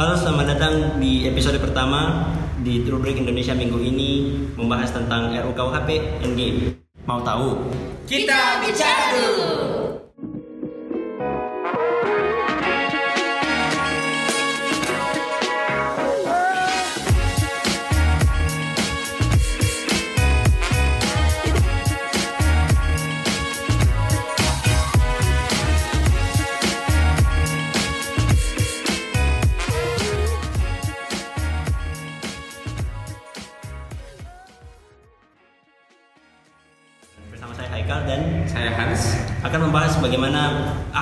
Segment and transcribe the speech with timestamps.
[0.00, 2.32] Halo, selamat datang di episode pertama
[2.64, 6.72] di rubrik Indonesia Minggu ini membahas tentang RUKUHP Endgame.
[7.04, 7.68] Mau tahu?
[8.08, 9.89] Kita bicara dulu.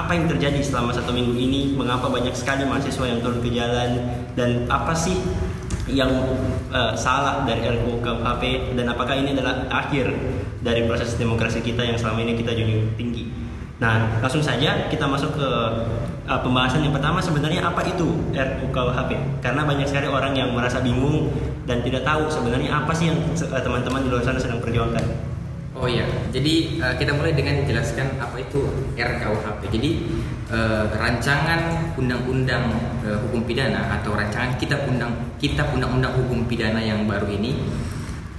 [0.09, 4.09] Apa yang terjadi selama satu minggu ini, mengapa banyak sekali mahasiswa yang turun ke jalan,
[4.33, 5.21] dan apa sih
[5.85, 6.09] yang
[6.73, 10.09] eh, salah dari RUU KUHP dan apakah ini adalah akhir
[10.65, 13.29] dari proses demokrasi kita yang selama ini kita junjung tinggi.
[13.85, 15.49] Nah, langsung saja kita masuk ke
[16.25, 19.45] eh, pembahasan yang pertama sebenarnya apa itu RUU KUHP?
[19.45, 21.29] Karena banyak sekali orang yang merasa bingung
[21.69, 25.37] dan tidak tahu sebenarnya apa sih yang eh, teman-teman di luar sana sedang perjuangkan.
[25.79, 26.03] Oh iya,
[26.35, 28.67] jadi uh, kita mulai dengan menjelaskan apa itu
[28.99, 29.61] RKUHP.
[29.71, 29.91] Jadi
[30.51, 32.75] uh, rancangan undang-undang
[33.07, 37.63] uh, hukum pidana atau rancangan kitab undang kitab undang-undang hukum pidana yang baru ini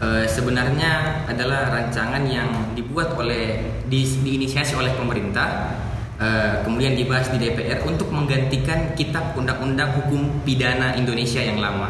[0.04, 5.80] uh, sebenarnya adalah rancangan yang dibuat oleh di, diinisiasi oleh pemerintah
[6.20, 11.88] uh, kemudian dibahas di DPR untuk menggantikan kitab undang-undang hukum pidana Indonesia yang lama.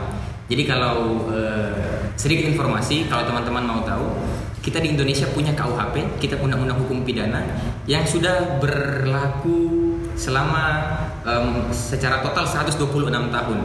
[0.50, 4.29] Jadi kalau uh, sedikit informasi kalau teman-teman mau tahu
[4.70, 7.42] kita di Indonesia punya KUHP, kita undang-undang hukum pidana
[7.90, 10.94] yang sudah berlaku selama
[11.26, 12.78] um, secara total 126
[13.10, 13.60] tahun.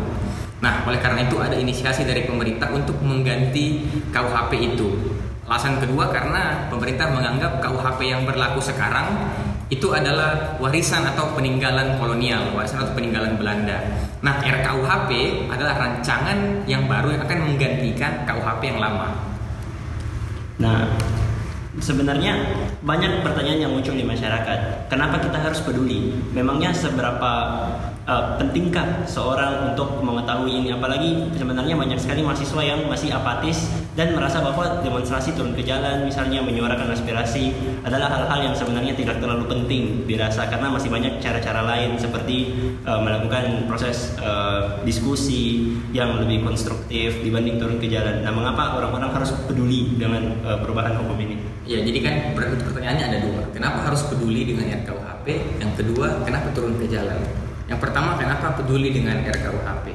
[0.64, 4.88] Nah, oleh karena itu ada inisiasi dari pemerintah untuk mengganti KUHP itu.
[5.44, 9.28] Alasan kedua karena pemerintah menganggap KUHP yang berlaku sekarang
[9.68, 13.76] itu adalah warisan atau peninggalan kolonial, warisan atau peninggalan Belanda.
[14.24, 19.33] Nah, RKUHP adalah rancangan yang baru yang akan menggantikan KUHP yang lama.
[20.58, 20.86] Nah,
[21.82, 22.38] sebenarnya
[22.84, 24.86] banyak pertanyaan yang muncul di masyarakat.
[24.86, 26.14] Kenapa kita harus peduli?
[26.30, 27.32] Memangnya seberapa
[28.08, 30.68] uh, pentingkah seorang untuk mengetahui ini?
[30.72, 36.04] Apalagi sebenarnya banyak sekali mahasiswa yang masih apatis dan merasa bahwa demonstrasi turun ke jalan,
[36.06, 37.54] misalnya menyuarakan aspirasi,
[37.86, 42.52] adalah hal-hal yang sebenarnya tidak terlalu penting dirasa karena masih banyak cara-cara lain seperti
[42.84, 48.26] uh, melakukan proses uh, diskusi yang lebih konstruktif dibanding turun ke jalan.
[48.26, 51.38] Nah, mengapa orang-orang harus peduli dengan uh, perubahan hukum ini?
[51.64, 53.40] Ya, jadi kan pertanyaannya ada dua.
[53.56, 55.26] Kenapa harus peduli dengan RKUHP?
[55.62, 57.43] Yang kedua, kenapa turun ke jalan?
[57.70, 59.86] Yang pertama, kenapa peduli dengan RKUHP?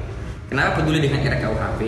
[0.50, 1.80] Kenapa peduli dengan RKUHP?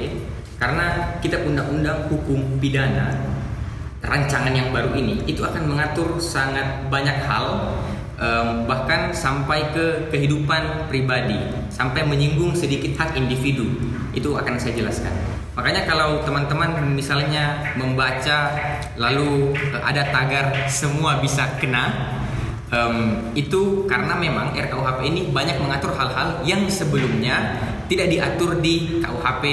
[0.59, 3.19] Karena kita undang-undang hukum pidana
[4.03, 7.79] rancangan yang baru ini itu akan mengatur sangat banyak hal
[8.71, 11.39] bahkan sampai ke kehidupan pribadi
[11.75, 13.67] sampai menyinggung sedikit hak individu
[14.15, 15.11] itu akan saya jelaskan
[15.59, 18.55] makanya kalau teman-teman misalnya membaca
[18.95, 22.15] lalu uh, ada tagar semua bisa kena
[22.73, 22.97] um,
[23.37, 29.45] itu karena memang RKUHP ini banyak mengatur hal-hal yang sebelumnya tidak diatur di KUHP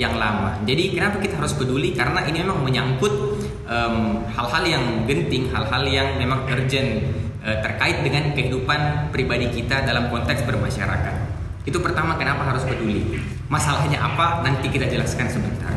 [0.00, 0.56] yang lama.
[0.64, 1.92] Jadi kenapa kita harus peduli?
[1.92, 7.00] Karena ini memang menyangkut hal hal-hal yang genting, hal-hal yang memang urgent
[7.44, 11.16] uh, terkait dengan kehidupan pribadi kita dalam konteks bermasyarakat.
[11.64, 13.16] Itu pertama kenapa harus peduli.
[13.48, 14.44] Masalahnya apa?
[14.44, 15.72] Nanti kita jelaskan sebentar.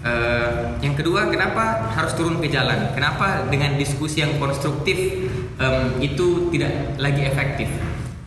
[0.00, 2.88] Uh, yang kedua, kenapa harus turun ke jalan?
[2.96, 5.28] Kenapa dengan diskusi yang konstruktif
[5.60, 7.68] um, itu tidak lagi efektif?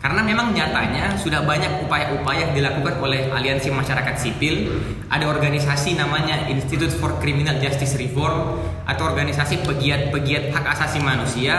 [0.04, 4.68] Karena memang nyatanya sudah banyak upaya-upaya dilakukan oleh aliansi masyarakat sipil.
[5.08, 11.56] Ada organisasi namanya Institute for Criminal Justice Reform atau organisasi pegiat-pegiat hak asasi manusia,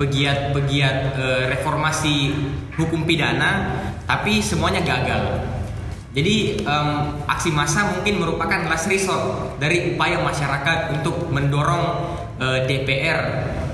[0.00, 2.32] pegiat-pegiat uh, reformasi
[2.80, 3.76] hukum pidana,
[4.08, 5.44] tapi semuanya gagal.
[6.16, 11.84] Jadi um, aksi massa mungkin merupakan last resort dari upaya masyarakat untuk mendorong
[12.40, 13.20] uh, DPR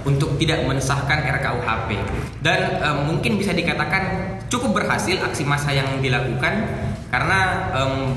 [0.08, 2.00] untuk tidak mensahkan RKUHP
[2.40, 6.64] dan um, mungkin bisa dikatakan cukup berhasil aksi massa yang dilakukan
[7.12, 8.16] karena um,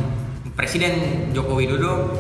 [0.56, 2.16] Presiden Joko Widodo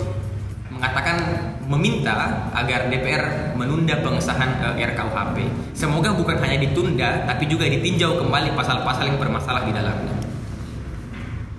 [0.71, 1.19] mengatakan
[1.68, 5.38] meminta agar DPR menunda pengesahan uh, RKUHP.
[5.71, 10.15] Semoga bukan hanya ditunda tapi juga ditinjau kembali pasal-pasal yang bermasalah di dalamnya.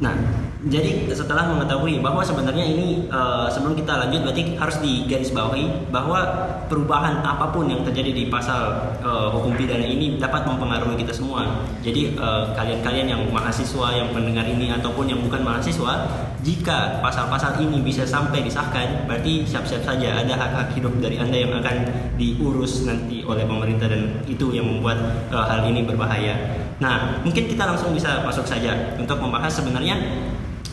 [0.03, 0.15] Nah,
[0.63, 6.23] jadi setelah mengetahui bahwa sebenarnya ini uh, sebelum kita lanjut berarti harus digarisbawahi bahwa
[6.71, 11.67] perubahan apa pun yang terjadi di pasal uh, hukum pidana ini dapat mempengaruhi kita semua.
[11.83, 16.07] Jadi uh, kalian-kalian yang mahasiswa yang mendengar ini ataupun yang bukan mahasiswa,
[16.47, 21.59] jika pasal-pasal ini bisa sampai disahkan, berarti siap-siap saja ada hak-hak hidup dari anda yang
[21.59, 26.39] akan diurus nanti oleh pemerintah dan itu yang membuat uh, hal ini berbahaya.
[26.79, 29.99] Nah, mungkin kita langsung bisa masuk saja untuk membahas sebenarnya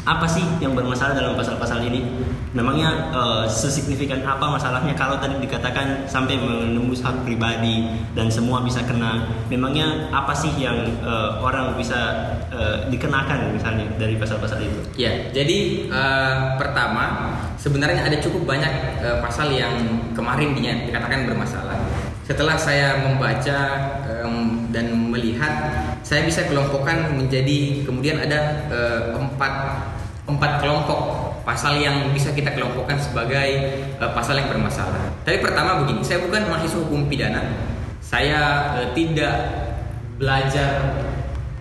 [0.09, 2.01] apa sih yang bermasalah dalam pasal-pasal ini?
[2.49, 7.85] Memangnya uh, sesignifikan apa masalahnya kalau tadi dikatakan sampai menembus hak pribadi
[8.17, 9.29] dan semua bisa kena?
[9.53, 14.81] Memangnya apa sih yang uh, orang bisa uh, dikenakan misalnya dari pasal-pasal itu?
[14.97, 21.77] Ya, jadi uh, pertama sebenarnya ada cukup banyak uh, pasal yang kemarin dikatakan bermasalah.
[22.25, 23.57] Setelah saya membaca
[24.05, 25.49] um, dan melihat,
[26.05, 29.53] saya bisa kelompokkan menjadi kemudian ada uh, empat
[30.29, 33.49] empat kelompok pasal yang bisa kita kelompokkan sebagai
[33.97, 35.09] uh, pasal yang bermasalah.
[35.25, 37.41] Tapi pertama begini, saya bukan mahasiswa hukum pidana,
[37.97, 39.33] saya uh, tidak
[40.21, 41.01] belajar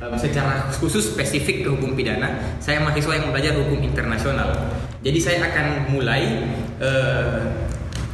[0.05, 2.61] um, secara khusus spesifik ke hukum pidana.
[2.61, 4.53] Saya mahasiswa yang belajar hukum internasional.
[5.01, 6.45] Jadi saya akan mulai
[6.85, 7.49] uh,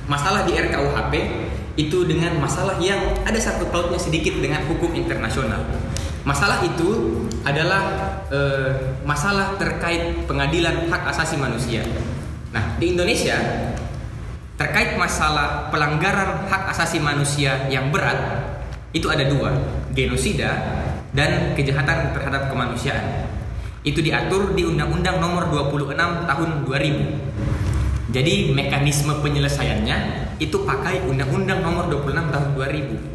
[0.06, 1.14] masalah di RKUHP
[1.74, 5.58] itu dengan masalah yang ada satu pautnya sedikit dengan hukum internasional.
[6.24, 8.40] Masalah itu adalah e,
[9.04, 11.84] masalah terkait pengadilan hak asasi manusia.
[12.48, 13.36] Nah, di Indonesia
[14.56, 18.16] terkait masalah pelanggaran hak asasi manusia yang berat
[18.96, 19.52] itu ada dua,
[19.92, 20.80] genosida
[21.12, 23.28] dan kejahatan terhadap kemanusiaan.
[23.84, 28.16] Itu diatur di Undang-Undang Nomor 26 Tahun 2000.
[28.16, 29.96] Jadi mekanisme penyelesaiannya
[30.40, 33.13] itu pakai Undang-Undang Nomor 26 Tahun 2000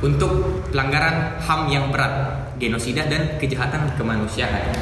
[0.00, 4.74] untuk pelanggaran HAM yang berat, genosida dan kejahatan kemanusiaan.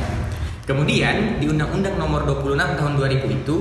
[0.63, 3.57] Kemudian di Undang-Undang Nomor 26 Tahun 2000 itu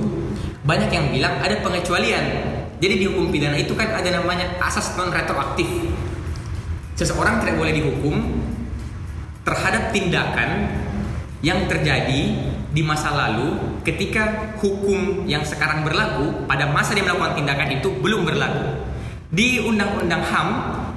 [0.62, 2.24] banyak yang bilang ada pengecualian.
[2.78, 5.66] Jadi di hukum pidana itu kan ada namanya asas non retroaktif.
[6.94, 8.14] Seseorang tidak boleh dihukum
[9.42, 10.70] terhadap tindakan
[11.42, 12.22] yang terjadi
[12.72, 18.22] di masa lalu ketika hukum yang sekarang berlaku pada masa dia melakukan tindakan itu belum
[18.22, 18.86] berlaku.
[19.32, 20.48] Di Undang-Undang HAM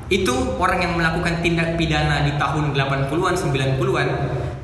[0.06, 4.08] itu orang yang melakukan tindak pidana di tahun 80-an 90-an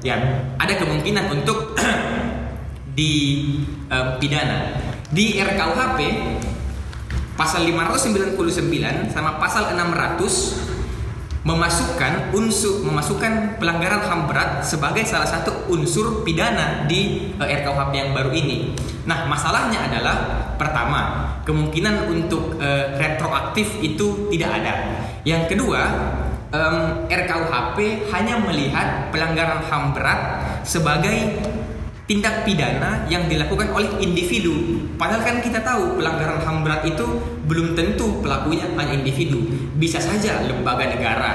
[0.06, 0.18] ya
[0.62, 1.74] ada kemungkinan untuk
[2.98, 3.14] di
[3.90, 4.78] uh, pidana.
[5.12, 6.00] Di RKUHP
[7.36, 16.22] pasal 599 sama pasal 600 memasukkan unsur memasukkan pelanggaran HAM berat sebagai salah satu unsur
[16.22, 18.78] pidana di uh, RKUHP yang baru ini.
[19.10, 20.16] Nah, masalahnya adalah
[20.62, 21.02] pertama,
[21.42, 24.74] kemungkinan untuk uh, retroaktif itu tidak ada.
[25.26, 25.82] Yang kedua,
[26.54, 30.22] um, RKUHP hanya melihat pelanggaran HAM berat
[30.62, 31.42] sebagai
[32.06, 34.84] tindak pidana yang dilakukan oleh individu.
[35.00, 37.08] Padahal kan kita tahu pelanggaran HAM berat itu
[37.48, 39.42] belum tentu pelakunya hanya individu.
[39.80, 41.32] Bisa saja lembaga negara,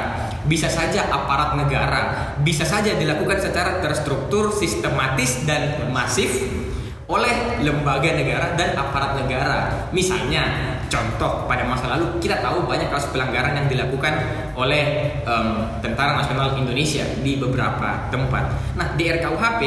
[0.46, 6.65] bisa saja aparat negara, bisa saja dilakukan secara terstruktur, sistematis dan masif
[7.06, 9.88] oleh lembaga negara dan aparat negara.
[9.94, 14.14] Misalnya, contoh pada masa lalu kita tahu banyak kasus pelanggaran yang dilakukan
[14.58, 18.44] oleh um, Tentara Nasional Indonesia di beberapa tempat.
[18.74, 19.60] Nah, di RKUHP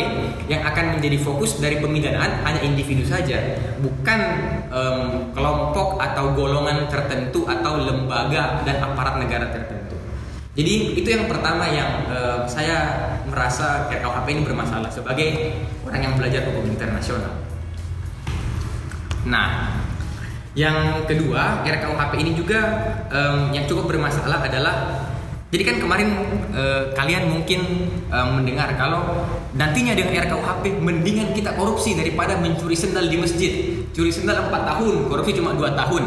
[0.51, 3.39] yang akan menjadi fokus dari pemidanaan hanya individu saja,
[3.79, 4.19] bukan
[4.67, 9.95] um, kelompok atau golongan tertentu atau lembaga dan aparat negara tertentu.
[10.59, 15.55] Jadi itu yang pertama yang uh, saya merasa RKUHP ini bermasalah sebagai
[15.89, 17.33] orang yang belajar hukum internasional.
[19.25, 19.75] Nah,
[20.53, 22.59] yang kedua RKUHP ini juga
[23.09, 24.75] um, yang cukup bermasalah adalah
[25.49, 26.09] jadi kan kemarin
[26.53, 29.25] uh, kalian mungkin uh, mendengar kalau
[29.57, 33.51] nantinya dengan RKUHP mendingan kita korupsi daripada mencuri sendal di masjid.
[33.89, 36.03] Curi sendal 4 tahun, korupsi cuma 2 tahun.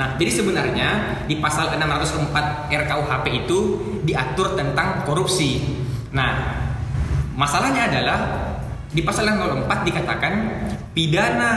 [0.00, 0.88] Nah, jadi sebenarnya
[1.28, 3.58] di pasal 604 RKUHP itu
[4.08, 5.60] diatur tentang korupsi.
[6.16, 6.64] Nah,
[7.36, 8.47] masalahnya adalah
[8.88, 10.32] di pasal 604 dikatakan
[10.96, 11.50] pidana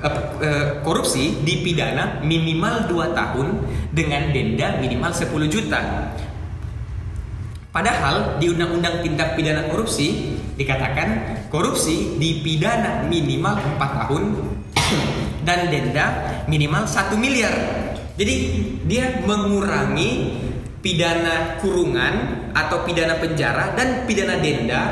[0.00, 3.46] uh, korupsi dipidana minimal 2 tahun
[3.92, 5.80] dengan denda minimal 10 juta.
[7.76, 14.22] Padahal di Undang-Undang Tindak Pidana Korupsi dikatakan korupsi dipidana minimal 4 tahun
[15.46, 16.06] dan denda
[16.48, 17.52] minimal 1 miliar.
[18.16, 18.36] Jadi
[18.88, 20.40] dia mengurangi
[20.80, 24.82] pidana kurungan atau pidana penjara dan pidana denda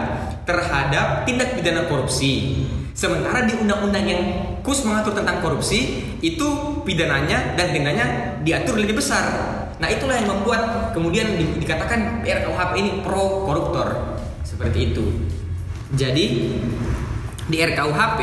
[0.44, 2.64] terhadap tindak pidana korupsi.
[2.94, 4.22] Sementara di undang-undang yang
[4.62, 8.06] khusus mengatur tentang korupsi itu pidananya dan dendanya
[8.46, 9.24] diatur lebih besar.
[9.82, 15.04] Nah itulah yang membuat kemudian di, dikatakan RKUHP ini pro koruptor seperti itu.
[15.92, 16.24] Jadi
[17.50, 18.20] di RKUHP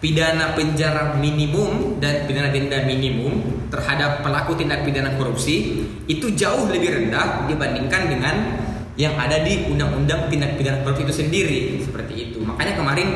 [0.00, 6.92] pidana penjara minimum dan pidana denda minimum terhadap pelaku tindak pidana korupsi itu jauh lebih
[6.92, 8.63] rendah dibandingkan dengan
[8.94, 12.38] yang ada di undang-undang tindak pidana korupsi itu sendiri seperti itu.
[12.38, 13.08] Makanya kemarin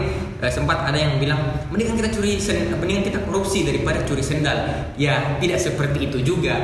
[0.42, 1.38] eh, sempat ada yang bilang
[1.70, 2.34] mendingan kita curi
[2.74, 4.58] mendingan kita korupsi daripada curi sendal.
[4.98, 6.58] Ya, tidak seperti itu juga.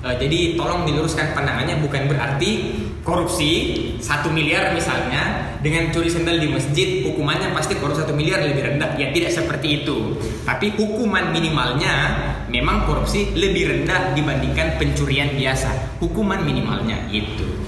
[0.00, 2.72] Eh, jadi tolong diluruskan pandangannya bukan berarti
[3.04, 3.52] korupsi
[4.00, 8.96] satu miliar misalnya dengan curi sendal di masjid hukumannya pasti korupsi satu miliar lebih rendah
[8.96, 10.16] ya tidak seperti itu
[10.48, 12.16] tapi hukuman minimalnya
[12.48, 17.59] memang korupsi lebih rendah dibandingkan pencurian biasa hukuman minimalnya itu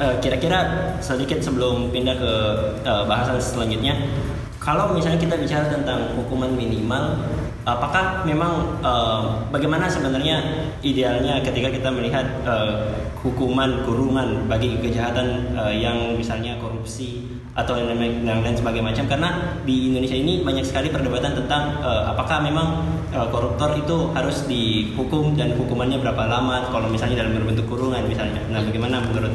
[0.00, 0.64] Eh, kira-kira
[1.04, 2.32] sedikit sebelum pindah ke
[2.88, 3.92] eh, bahasan selanjutnya
[4.56, 7.20] kalau misalnya kita bicara tentang hukuman minimal
[7.68, 10.40] apakah memang eh, bagaimana sebenarnya
[10.80, 17.92] idealnya ketika kita melihat eh, hukuman kurungan bagi kejahatan eh, yang misalnya korupsi atau yang
[17.92, 19.04] lain lain sebagai macam?
[19.04, 25.36] Karena di Indonesia ini banyak sekali perdebatan tentang eh, apakah memang koruptor itu harus dihukum
[25.36, 28.40] dan hukumannya berapa lama kalau misalnya dalam berbentuk kurungan misalnya.
[28.48, 29.34] Nah bagaimana menurut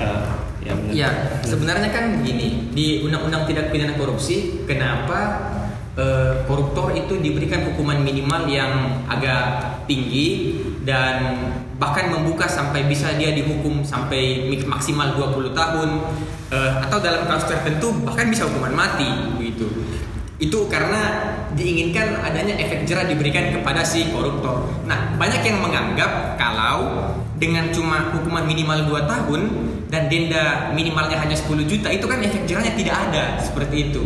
[0.00, 0.24] eh,
[0.64, 1.08] ya, Ya,
[1.46, 5.50] sebenarnya kan begini, di Undang-Undang Tindak Pidana Korupsi, kenapa
[5.96, 13.32] eh, koruptor itu diberikan hukuman minimal yang agak tinggi dan bahkan membuka sampai bisa dia
[13.32, 15.88] dihukum sampai maksimal 20 tahun
[16.52, 19.66] eh, atau dalam kasus tertentu bahkan bisa hukuman mati begitu.
[20.40, 24.64] Itu karena diinginkan adanya efek jerah diberikan kepada si koruptor.
[24.88, 29.40] Nah, banyak yang menganggap kalau dengan cuma hukuman minimal 2 tahun
[29.90, 34.02] dan denda minimalnya hanya 10 juta itu kan efek jerahnya tidak ada seperti itu.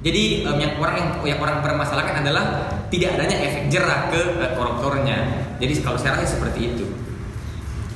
[0.00, 4.50] Jadi em, yang orang yang, yang orang permasalahkan adalah tidak adanya efek jerah ke eh,
[4.56, 5.18] koruptornya.
[5.60, 6.84] Jadi kalau saya rasa seperti itu.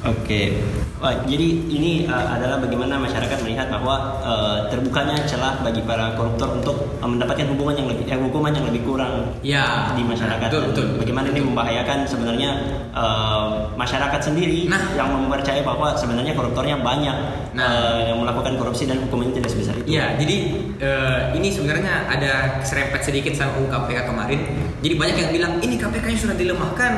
[0.00, 0.57] Oke,
[0.97, 6.57] Wah, jadi ini uh, adalah bagaimana masyarakat melihat bahwa uh, terbukanya celah bagi para koruptor
[6.57, 10.49] untuk uh, mendapatkan hubungan yang lebih, eh, hukuman yang lebih kurang Ya, di masyarakat.
[10.49, 10.87] betul, betul.
[11.00, 12.50] Bagaimana ini membahayakan sebenarnya
[12.97, 14.80] uh, masyarakat sendiri Nah.
[14.97, 17.16] yang mempercayai bahwa sebenarnya koruptornya banyak
[17.52, 17.64] Nah.
[17.64, 19.97] uh, yang melakukan korupsi dan hukumannya tidak sebesar itu.
[19.97, 20.37] Iya, jadi
[20.80, 24.40] eh, ini sebenarnya ada serempet sedikit sama UU KPK kemarin.
[24.80, 26.92] Jadi banyak yang bilang ini KPK-nya sudah dilemahkan.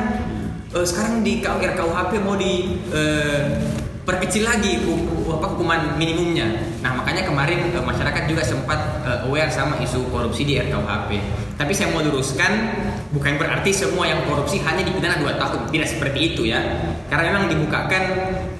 [0.73, 3.61] Eh, sekarang di RKUHP mau di eh,
[4.03, 4.81] perkecil lagi
[5.29, 6.49] apa hukuman minimumnya.
[6.81, 11.09] Nah makanya kemarin eh, masyarakat juga sempat eh, aware sama isu korupsi di RKUHP.
[11.61, 12.73] Tapi saya mau luruskan
[13.13, 15.59] bukan berarti semua yang korupsi hanya dipidana 2 tahun.
[15.69, 16.57] Tidak seperti itu ya.
[17.05, 18.03] Karena memang dibukakan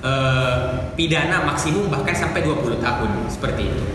[0.06, 0.58] eh,
[0.94, 3.86] pidana maksimum bahkan sampai 20 tahun seperti itu.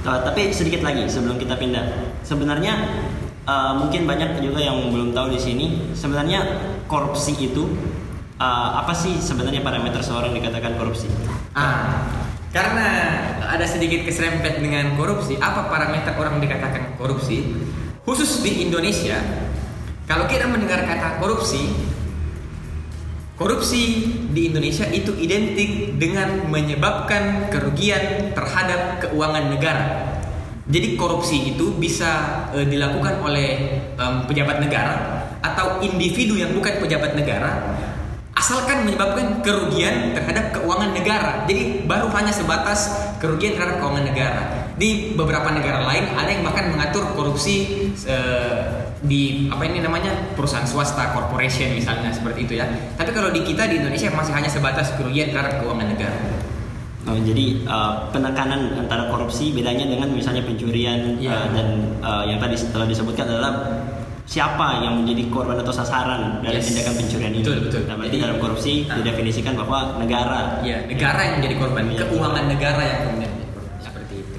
[0.00, 2.16] Uh, tapi sedikit lagi sebelum kita pindah.
[2.24, 2.72] Sebenarnya
[3.50, 5.66] uh, mungkin banyak juga yang belum tahu di sini.
[5.98, 6.46] Sebenarnya
[6.86, 7.66] korupsi itu
[8.38, 11.10] uh, apa sih sebenarnya parameter seorang dikatakan korupsi?
[11.58, 12.06] Ah,
[12.54, 12.86] karena
[13.50, 17.66] ada sedikit keserempet dengan korupsi, apa parameter orang dikatakan korupsi?
[18.06, 19.18] Khusus di Indonesia,
[20.06, 21.70] kalau kita mendengar kata korupsi,
[23.38, 23.82] korupsi
[24.30, 30.09] di Indonesia itu identik dengan menyebabkan kerugian terhadap keuangan negara.
[30.70, 37.18] Jadi korupsi itu bisa eh, dilakukan oleh em, pejabat negara atau individu yang bukan pejabat
[37.18, 37.74] negara
[38.40, 41.44] asalkan menyebabkan kerugian terhadap keuangan negara.
[41.44, 44.42] Jadi baru hanya sebatas kerugian terhadap keuangan negara.
[44.80, 50.64] Di beberapa negara lain ada yang bahkan mengatur korupsi eh, di apa ini namanya perusahaan
[50.64, 52.68] swasta, corporation misalnya seperti itu ya.
[52.96, 56.39] Tapi kalau di kita di Indonesia masih hanya sebatas kerugian terhadap keuangan negara.
[57.08, 61.32] Oh, jadi uh, penekanan antara korupsi bedanya dengan misalnya pencurian Iya.
[61.32, 61.66] uh, dan
[62.04, 63.52] uh, yang tadi setelah disebutkan adalah
[64.28, 66.70] siapa yang menjadi korban atau sasaran dari Yes.
[66.70, 67.42] tindakan pencurian itu.
[67.50, 67.82] Betul, betul.
[67.88, 68.94] Nah, berarti Jadi, dalam korupsi ah.
[69.00, 71.98] didefinisikan bahwa negara Ya, negara yang menjadi korban, Iya.
[72.04, 73.74] keuangan negara yang kemudian menjadi korban.
[73.80, 74.36] Seperti itu.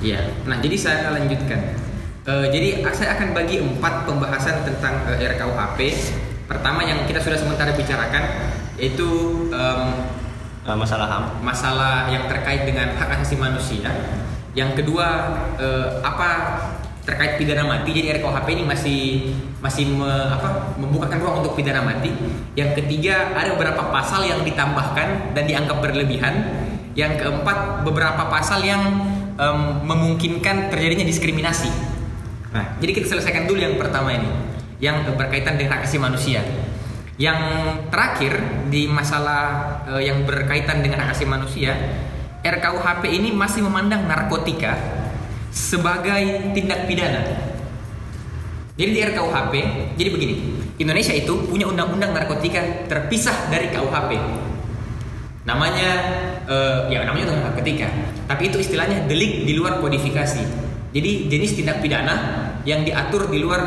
[0.00, 0.20] Iya.
[0.46, 1.60] Nah, jadi saya akan lanjutkan.
[2.28, 5.78] Eh, jadi saya akan bagi empat pembahasan tentang eh, RKUHP.
[6.44, 8.24] Pertama yang kita sudah sementara bicarakan
[8.78, 9.08] yaitu
[9.50, 9.80] em,
[10.68, 11.24] uh, masalah HAM.
[11.40, 13.88] masalah yang terkait dengan hak asasi manusia.
[14.52, 15.06] Yang kedua
[15.60, 16.28] eh, apa
[17.08, 17.94] terkait pidana mati.
[17.94, 19.00] Jadi RKUHP ini masih
[19.64, 22.12] masih me- apa, membukakan ruang untuk pidana mati.
[22.52, 26.34] Yang ketiga ada beberapa pasal yang ditambahkan dan dianggap berlebihan.
[26.98, 28.82] Yang keempat beberapa pasal yang
[29.38, 31.70] em, memungkinkan terjadinya diskriminasi.
[32.50, 34.26] Nah, jadi kita selesaikan dulu yang pertama ini,
[34.82, 36.42] yang berkaitan dengan hak asasi manusia.
[37.18, 37.40] Yang
[37.90, 38.32] terakhir
[38.70, 39.42] di masalah
[39.90, 41.74] eh, yang berkaitan dengan hak asasi manusia,
[42.46, 44.78] RKUHP ini masih memandang narkotika
[45.50, 47.50] sebagai tindak pidana.
[48.78, 49.54] Jadi di RKUHP,
[49.98, 50.34] jadi begini,
[50.78, 54.14] Indonesia itu punya undang-undang narkotika terpisah dari KUHP.
[55.42, 55.90] Namanya,
[56.46, 57.90] eh, ya namanya undang narkotika,
[58.30, 60.70] tapi itu istilahnya delik di luar kodifikasi.
[60.94, 62.14] Jadi jenis tindak pidana
[62.62, 63.60] yang diatur di luar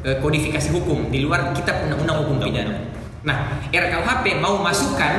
[0.00, 2.74] kodifikasi hukum, di luar kitab undang-undang hukum pidana.
[3.20, 5.12] Nah, RKUHP mau masukkan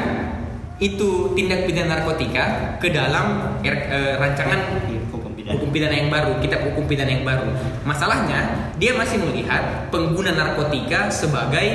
[0.81, 4.81] itu tindak pidana narkotika ke dalam R- eh, rancangan
[5.13, 5.53] Hukum pidana.
[5.53, 7.53] hukum pidana yang baru, kitab hukum pidana yang baru.
[7.85, 11.67] Masalahnya, dia masih melihat pengguna narkotika sebagai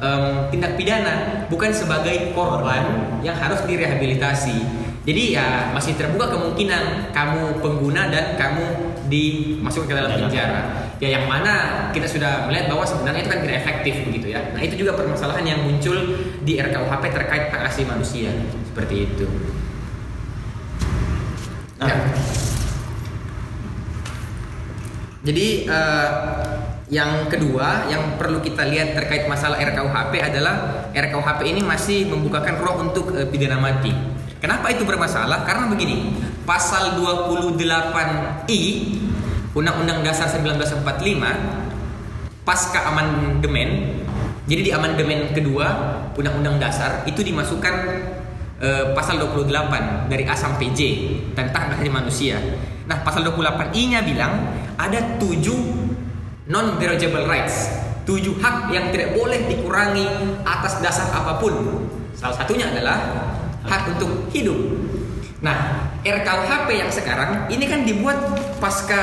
[0.00, 2.82] em, tindak pidana, bukan sebagai korban
[3.22, 4.58] yang harus direhabilitasi.
[5.06, 8.64] Jadi ya masih terbuka kemungkinan kamu pengguna dan kamu
[9.06, 10.10] dimasukkan ke Dalam.
[10.26, 10.62] penjara.
[11.00, 14.52] Ya yang mana kita sudah melihat bahwa sebenarnya itu kan tidak efektif begitu ya.
[14.52, 15.96] Nah itu juga permasalahan yang muncul
[16.44, 18.28] di RKUHP terkait hak asasi manusia
[18.68, 19.24] seperti itu.
[21.80, 21.96] Nah, Ya.
[25.20, 26.08] Jadi eh,
[26.92, 32.92] yang kedua yang perlu kita lihat terkait masalah RKUHP adalah RKUHP ini masih membukakan ruang
[32.92, 33.92] untuk eh, pidana mati.
[34.40, 35.44] Kenapa itu bermasalah?
[35.44, 36.16] Karena begini,
[36.48, 38.60] pasal 28I
[39.50, 40.86] Undang-Undang Dasar 1945
[42.46, 43.98] pasca amandemen.
[44.46, 45.66] Jadi di amandemen kedua
[46.14, 47.74] Undang-Undang Dasar itu dimasukkan
[48.62, 50.80] eh, pasal 28 dari A sampai J
[51.34, 52.38] tentang hak manusia.
[52.86, 55.58] Nah, pasal 28I-nya bilang ada tujuh
[56.50, 57.70] non derogative rights,
[58.02, 60.06] tujuh hak yang tidak boleh dikurangi
[60.42, 61.54] atas dasar apa pun.
[62.14, 62.98] Salah satunya adalah
[63.66, 64.58] hak untuk hidup.
[65.40, 68.16] Nah, RKUHP yang sekarang ini kan dibuat
[68.60, 69.00] pasca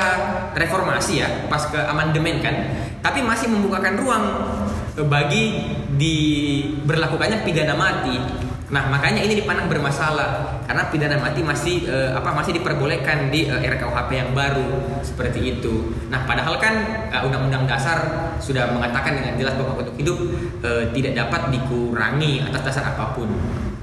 [0.54, 2.54] reformasi ya, pasca amandemen kan,
[3.02, 4.24] tapi masih membukakan ruang
[4.94, 8.46] eh, bagi diberlakukannya pidana mati.
[8.68, 13.66] Nah, makanya ini dipandang bermasalah karena pidana mati masih eh, apa masih diperbolehkan di eh,
[13.74, 15.90] RKUHP yang baru seperti itu.
[16.06, 16.74] Nah, padahal kan
[17.10, 17.98] eh, Undang-Undang Dasar
[18.38, 20.18] sudah mengatakan dengan jelas bahwa untuk hidup
[20.62, 23.26] eh, tidak dapat dikurangi atas dasar apa pun.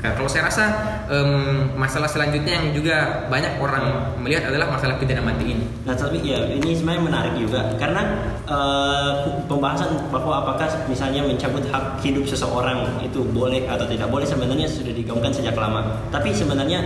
[0.04, 0.66] Nah, kalau saya rasa
[1.10, 5.66] em, masalah selanjutnya yang juga banyak orang melihat adalah masalah pidana mati ini.
[5.86, 8.02] Nah, tapi ya ini sebenarnya menarik juga karena
[8.46, 9.12] eh,
[9.50, 14.94] pembahasan bahwa apakah misalnya mencabut hak hidup seseorang itu boleh atau tidak boleh sebenarnya sudah
[14.94, 15.82] digaungkan sejak lama.
[16.14, 16.86] Tapi sebenarnya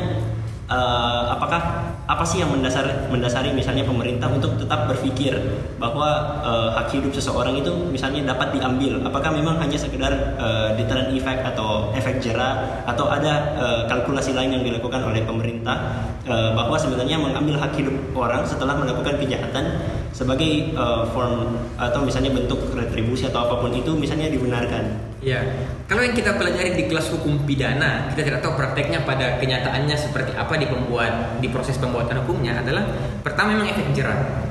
[0.69, 1.61] eh, apakah
[2.09, 5.33] apa sih yang mendasar mendasari misalnya pemerintah untuk tetap berpikir
[5.81, 9.01] bahwa eh, hak hidup seseorang itu misalnya dapat diambil?
[9.05, 14.61] Apakah memang hanya sekedar eh, deterrent effect atau efek jerah atau ada eh, kalkulasi lain
[14.61, 19.65] yang dilakukan oleh pemerintah eh, bahwa sebenarnya mengambil hak hidup orang setelah melakukan kejahatan
[20.13, 25.09] sebagai eh, form atau misalnya bentuk retribusi atau apa pun itu misalnya dibenarkan.
[25.19, 25.43] Ya,
[25.83, 30.31] kalau yang kita pelajari di kelas hukum pidana, kita tidak tahu prakteknya pada kenyataannya seperti
[30.31, 32.85] apa di pembuat di proses pembuatan hukumnya adalah
[33.23, 34.45] pertama memang efek jerah.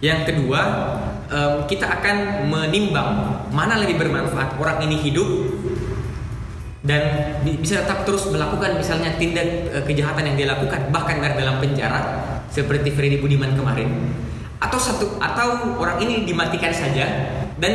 [0.00, 0.60] Yang kedua,
[1.28, 3.10] em, kita akan menimbang
[3.52, 5.28] mana lebih bermanfaat orang ini hidup
[6.80, 11.36] dan bi- bisa tetap terus melakukan misalnya tindak eh, kejahatan yang dia lakukan bahkan dari
[11.36, 12.00] dalam penjara
[12.48, 14.16] seperti Freddy Budiman kemarin
[14.60, 17.04] atau satu atau orang ini dimatikan saja
[17.60, 17.72] dan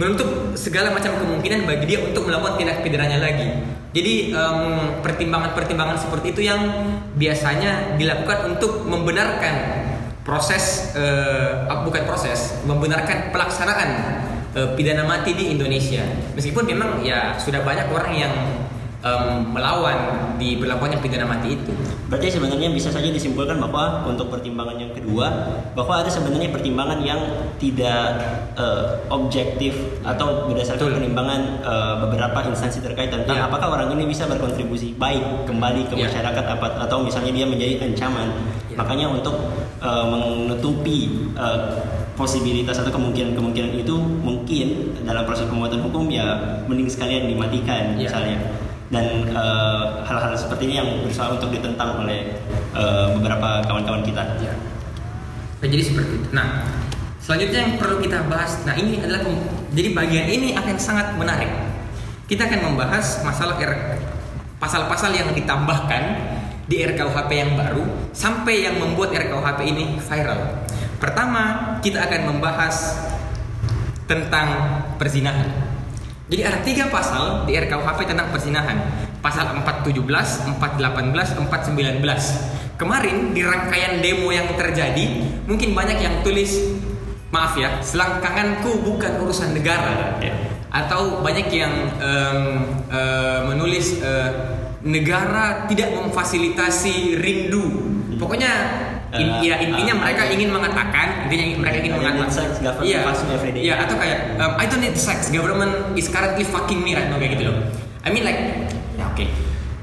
[0.00, 3.60] menutup segala macam kemungkinan bagi dia untuk melakukan tindak pidananya lagi.
[3.92, 6.62] Jadi em, pertimbangan-pertimbangan seperti itu yang
[7.20, 9.84] biasanya dilakukan untuk membenarkan
[10.24, 13.90] proses ah, bukan proses membenarkan pelaksanaan
[14.56, 16.00] eh, pidana mati di Indonesia.
[16.32, 18.34] Meskipun memang ya sudah banyak orang yang
[19.00, 19.96] em, melawan
[20.36, 21.72] di berlakunya pidana mati itu.
[22.10, 25.30] Berarti sebenarnya bisa saja disimpulkan bahwa untuk pertimbangan yang kedua
[25.72, 27.20] bahwa ada sebenarnya pertimbangan yang
[27.56, 28.18] tidak
[28.58, 30.98] eh, objektif atau berdasarkan Betul.
[31.00, 33.46] penimbangan eh, beberapa instansi terkait tentang Ya.
[33.46, 36.10] apakah orang ini bisa berkontribusi baik kembali ke Ya.
[36.10, 36.44] masyarakat
[36.82, 38.28] atau misalnya dia menjadi ancaman.
[38.68, 38.76] Ya.
[38.76, 39.36] Makanya untuk
[39.80, 41.58] eh, menutupi eh,
[42.18, 46.36] posibilitas atau kemungkinan-kemungkinan itu mungkin dalam proses pembuatan hukum ya
[46.68, 48.10] mending sekalian dimatikan Ya.
[48.10, 48.36] misalnya
[48.90, 52.34] dan eh, hal-hal seperti ini yang berusaha untuk ditentang oleh
[52.74, 54.22] eh, beberapa kawan-kawan kita.
[54.42, 54.54] Ya.
[55.62, 56.28] Nah, jadi seperti itu.
[56.34, 56.66] Nah,
[57.22, 59.22] selanjutnya yang perlu kita bahas, nah ini adalah
[59.70, 61.50] jadi bagian ini akan sangat menarik.
[62.26, 63.58] Kita akan membahas masalah
[64.58, 66.02] pasal-pasal yang ditambahkan
[66.70, 67.82] di RKUHP yang baru
[68.14, 70.62] sampai yang membuat RKUHP ini viral.
[71.02, 72.94] Pertama, kita akan membahas
[74.06, 74.48] tentang
[74.98, 75.69] perzinahan.
[76.30, 78.78] Jadi ada tiga pasal di RKUHP tentang perzinahan.
[79.18, 82.78] Pasal 417, 418, 419.
[82.78, 86.54] Kemarin di rangkaian demo yang terjadi, mungkin banyak yang tulis
[87.34, 90.16] maaf ya, selangkanganku bukan urusan negara.
[90.22, 90.32] Ya.
[90.70, 92.40] Atau banyak yang em,
[92.88, 94.30] eh, menulis eh,
[94.86, 97.90] negara tidak memfasilitasi rindu.
[98.16, 98.52] Pokoknya
[99.16, 102.50] in- Eh, ya intinya eh, mereka ingin mengatakan, intinya mereka ingin I need mengatakan, sex,
[102.62, 103.62] government iya, me every day.
[103.66, 107.18] iya, atau kayak um, I don't need sex, government is currently fucking me right now
[107.18, 107.56] kayak gitu loh.
[108.06, 108.38] I mean like,
[108.94, 109.24] ya oke.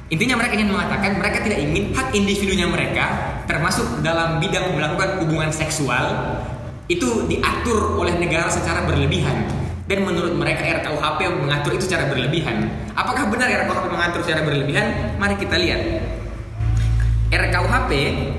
[0.08, 3.06] Intinya mereka ingin mengatakan mereka tidak ingin hak individunya mereka
[3.44, 6.40] termasuk dalam bidang melakukan hubungan seksual
[6.88, 9.44] itu diatur oleh negara secara berlebihan.
[9.88, 12.68] Dan menurut mereka RKUHP mengatur itu secara berlebihan.
[12.92, 15.16] Apakah benar RKUHP mengatur secara berlebihan?
[15.16, 15.80] Mari kita lihat.
[17.28, 17.92] RKUHP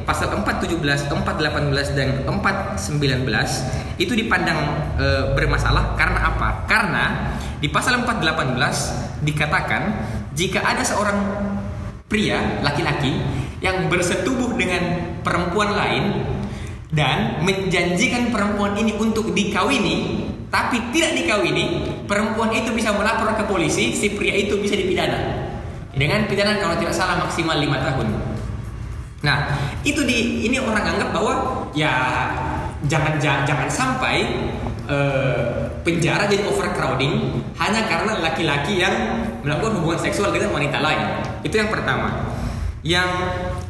[0.09, 4.61] pasal 417, 418 dan 419 itu dipandang
[4.97, 6.49] e, bermasalah karena apa?
[6.65, 7.05] Karena
[7.61, 9.83] di pasal 418 dikatakan
[10.33, 11.19] jika ada seorang
[12.09, 13.13] pria laki-laki
[13.61, 16.25] yang bersetubuh dengan perempuan lain
[16.89, 23.93] dan menjanjikan perempuan ini untuk dikawini tapi tidak dikawini, perempuan itu bisa melapor ke polisi,
[23.93, 25.45] si pria itu bisa dipidana
[25.93, 28.28] dengan pidana kalau tidak salah maksimal lima tahun.
[29.19, 29.51] Nah,
[29.83, 31.35] itu di ini orang anggap bahwa
[31.75, 31.91] ya
[32.87, 34.17] jangan jangan, jangan sampai
[34.87, 38.95] uh, penjara jadi overcrowding hanya karena laki-laki yang
[39.43, 41.03] melakukan hubungan seksual dengan wanita lain.
[41.43, 42.31] Itu yang pertama.
[42.87, 43.11] Yang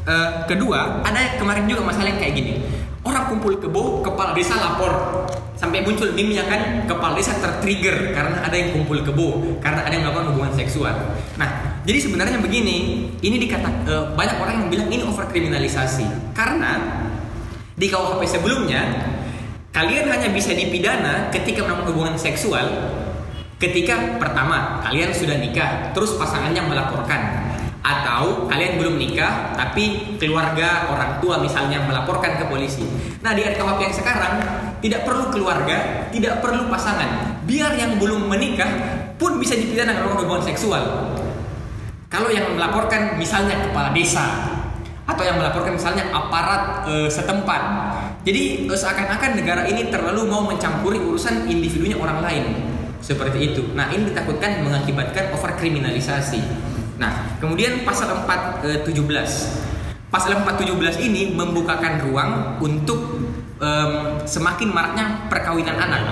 [0.04, 2.54] uh, kedua, ada kemarin juga masalah yang kayak gini.
[3.00, 5.24] Orang kumpul kebo, kepala desa lapor
[5.58, 10.04] sampai muncul meme kan kepala desa tertrigger karena ada yang kumpul kebo karena ada yang
[10.04, 10.92] melakukan hubungan seksual.
[11.40, 16.76] Nah, jadi sebenarnya begini, ini dikata uh, banyak orang yang bilang ini overkriminalisasi karena
[17.80, 19.08] di KUHP sebelumnya
[19.72, 22.68] kalian hanya bisa dipidana ketika melakukan hubungan seksual
[23.56, 27.20] ketika pertama kalian sudah nikah terus pasangannya melaporkan
[27.80, 32.84] atau kalian belum nikah tapi keluarga orang tua misalnya melaporkan ke polisi.
[33.24, 34.34] Nah di RKUHP yang sekarang
[34.84, 37.40] tidak perlu keluarga, tidak perlu pasangan.
[37.48, 38.68] Biar yang belum menikah
[39.16, 41.16] pun bisa dipidana kalau hubungan seksual.
[42.08, 44.24] Kalau yang melaporkan misalnya kepala desa
[45.04, 47.62] atau yang melaporkan misalnya aparat e, setempat.
[48.24, 52.44] Jadi e, seakan-akan negara ini terlalu mau mencampuri urusan individunya orang lain.
[53.04, 53.62] Seperti itu.
[53.76, 56.40] Nah, ini ditakutkan mengakibatkan overkriminalisasi.
[56.98, 58.64] Nah, kemudian pasal 417.
[58.64, 58.80] Eh,
[60.10, 63.22] pasal 417 ini membukakan ruang untuk
[63.62, 66.02] um, semakin maraknya perkawinan anak.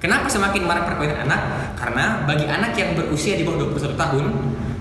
[0.00, 1.76] Kenapa semakin marak perkawinan anak?
[1.76, 4.24] Karena bagi anak yang berusia di bawah 21 tahun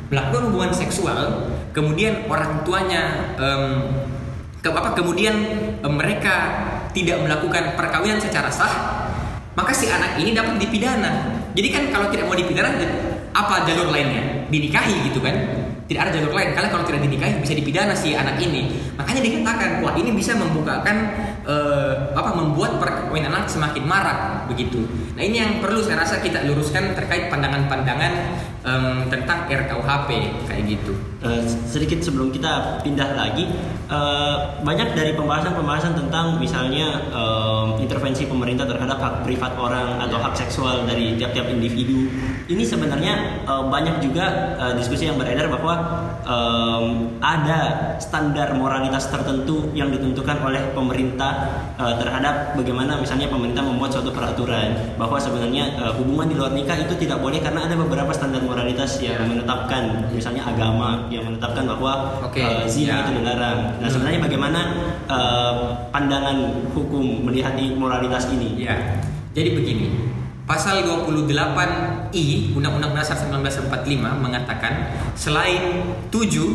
[0.09, 3.93] melakukan hubungan seksual, kemudian orang tuanya um,
[4.59, 5.35] ke apa kemudian
[5.85, 9.07] um, mereka tidak melakukan perkawinan secara sah,
[9.53, 11.39] maka si anak ini dapat dipidana.
[11.53, 12.73] Jadi kan kalau tidak mau dipidana
[13.33, 14.49] apa jalur lainnya?
[14.49, 15.68] Dinikahi gitu kan?
[15.89, 16.53] Tidak ada jalur lain.
[16.53, 18.69] Karena kalau tidak dinikahi bisa dipidana si anak ini.
[18.93, 20.97] Makanya dikatakan wah ini bisa membukakan
[21.49, 24.85] uh, apa membuat perkawinan anak semakin marak begitu.
[25.17, 28.13] Nah ini yang perlu saya rasa kita luruskan terkait pandangan-pandangan
[28.63, 30.09] um, tentang RKUHP
[30.45, 30.93] kayak gitu.
[31.19, 33.49] Uh, sedikit sebelum kita pindah lagi,
[33.91, 40.33] uh, banyak dari pembahasan-pembahasan tentang misalnya um, intervensi pemerintah terhadap hak privat orang atau hak
[40.37, 42.07] seksual dari tiap-tiap individu.
[42.47, 45.78] Ini sebenarnya uh, banyak juga uh, diskusi yang beredar bahwa
[46.25, 53.95] um, ada standar moralitas tertentu yang ditentukan oleh pemerintah uh, terhadap bagaimana misalnya pemerintah membuat
[53.95, 58.11] suatu peraturan bahwa sebenarnya uh, hubungan di luar nikah itu tidak boleh karena ada beberapa
[58.11, 62.43] standar moralitas yang menetapkan misalnya agama yang menetapkan bahwa okay.
[62.43, 63.01] uh, zina yeah.
[63.05, 63.59] itu dilarang.
[63.79, 63.93] Nah hmm.
[63.93, 64.59] sebenarnya bagaimana
[65.07, 65.55] uh,
[65.89, 66.37] pandangan
[66.75, 68.61] hukum melihat moralitas ini?
[68.63, 68.75] Ya,
[69.33, 70.18] jadi begini
[70.49, 73.69] Pasal 28I Undang-Undang Dasar 1945
[74.01, 76.49] mengatakan selain tujuh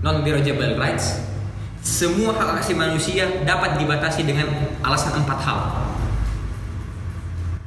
[0.00, 1.20] non-derogable rights,
[1.84, 4.48] semua hak asasi manusia dapat dibatasi dengan
[4.80, 5.60] alasan empat hal.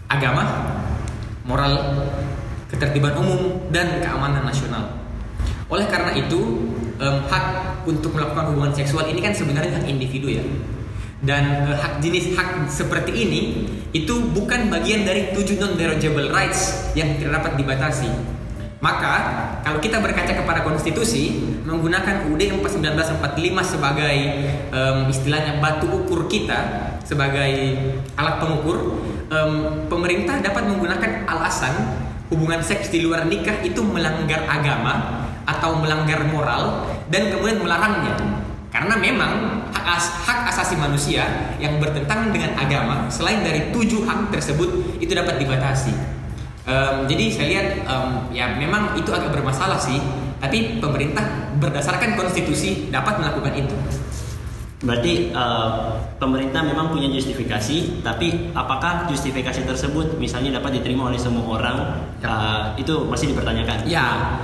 [0.10, 0.44] Agama,
[1.46, 1.94] moral,
[2.74, 4.98] ketertiban umum, dan keamanan nasional.
[5.70, 7.46] Oleh karena itu, hak
[7.86, 10.42] untuk melakukan hubungan seksual ini kan sebenarnya hak individu ya
[11.24, 13.42] dan uh, hak jenis hak seperti ini
[13.96, 18.12] itu bukan bagian dari tujuh non derogable rights yang tidak dapat dibatasi.
[18.84, 19.14] Maka
[19.64, 23.18] kalau kita berkaca kepada konstitusi menggunakan UUD 1945
[23.66, 24.18] sebagai
[24.70, 27.82] um, istilahnya batu ukur kita sebagai
[28.14, 29.02] alat pengukur,
[29.32, 29.54] um,
[29.90, 31.74] pemerintah dapat menggunakan alasan
[32.30, 38.45] hubungan seks di luar nikah itu melanggar agama atau melanggar moral dan kemudian melarangnya.
[38.76, 39.32] Karena memang
[39.72, 45.16] hak, as, hak asasi manusia yang bertentangan dengan agama selain dari tujuh hak tersebut itu
[45.16, 45.96] dapat dibatasi.
[46.68, 50.04] Um, jadi saya lihat um, ya memang itu agak bermasalah sih,
[50.44, 51.24] tapi pemerintah
[51.56, 53.76] berdasarkan konstitusi dapat melakukan itu.
[54.84, 61.48] Berarti uh, pemerintah memang punya justifikasi, tapi apakah justifikasi tersebut misalnya dapat diterima oleh semua
[61.48, 61.78] orang?
[62.20, 62.28] Ya.
[62.28, 63.88] Uh, itu masih dipertanyakan.
[63.88, 64.36] Ya.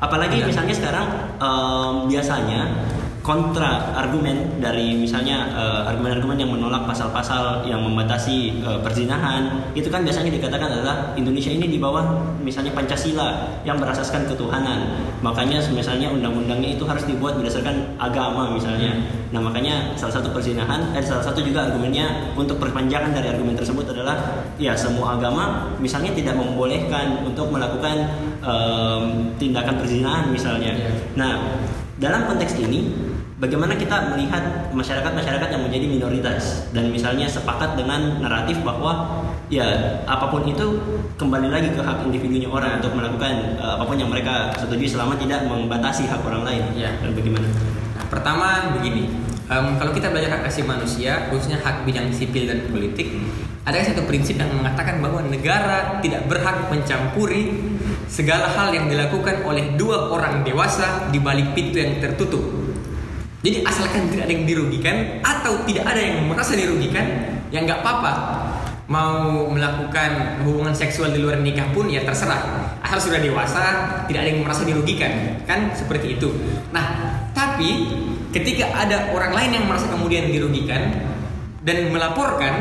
[0.00, 0.48] Apalagi ya.
[0.48, 2.93] misalnya sekarang um, biasanya
[3.24, 9.64] kontra argumen dari misalnya uh, argumen-argumen yang menolak pasal-pasal yang membatasi uh, perzinahan.
[9.72, 12.04] Itu kan biasanya dikatakan adalah Indonesia ini di bawah
[12.44, 15.08] misalnya Pancasila yang berasaskan ketuhanan.
[15.24, 18.92] Makanya misalnya undang-undangnya itu harus dibuat berdasarkan agama misalnya.
[19.32, 23.88] Nah makanya salah satu perzinahan eh salah satu juga argumennya untuk perpanjangan dari argumen tersebut
[23.88, 24.20] adalah
[24.60, 28.04] ya semua agama misalnya tidak membolehkan untuk melakukan
[28.44, 30.76] um, tindakan perzinahan misalnya.
[30.76, 30.92] Iya.
[31.16, 31.32] nah
[31.96, 38.62] dalam konteks ini bagaimana kita melihat masyarakat-masyarakat yang menjadi minoritas dan misalnya sepakat dengan naratif
[38.62, 39.66] bahwa ya
[40.06, 40.78] apa pun itu
[41.18, 45.18] kembali lagi ke hak individunya orang untuk melakukan uh, apa pun yang mereka setujui selama
[45.18, 46.64] tidak membatasi hak orang lain.
[46.78, 46.94] Ya.
[47.02, 47.48] Dan bagaimana?
[47.98, 48.46] Nah, pertama
[48.78, 49.10] begini,
[49.50, 53.18] um, kalau kita belajar hak asasi manusia, khususnya hak bidang sipil dan politik,
[53.66, 57.50] ada satu prinsip yang mengatakan bahwa negara tidak berhak mencampuri
[58.06, 62.63] segala hal yang dilakukan oleh dua orang dewasa di balik pintu yang tertutup.
[63.44, 67.04] Jadi asalkan tidak ada yang dirugikan atau tidak ada yang merasa dirugikan,
[67.52, 68.12] ya nggak apa-apa.
[68.88, 72.72] Mau melakukan hubungan seksual di luar nikah pun ya terserah.
[72.80, 73.64] Asal sudah dewasa,
[74.08, 76.32] tidak ada yang merasa dirugikan, kan seperti itu.
[76.72, 78.00] Nah, tapi
[78.32, 81.04] ketika ada orang lain yang merasa kemudian dirugikan
[81.60, 82.54] dan melaporkan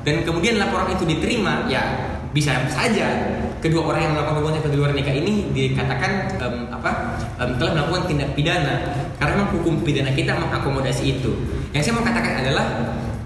[0.00, 4.80] dan kemudian laporan itu diterima, ya bisa saja kedua orang yang melakukan hubungan seksual di
[4.80, 8.74] luar nikah ini dikatakan um, apa um, telah melakukan tindak pidana
[9.22, 11.30] karena memang hukum pidana kita mengakomodasi itu.
[11.70, 12.66] Yang saya mau katakan adalah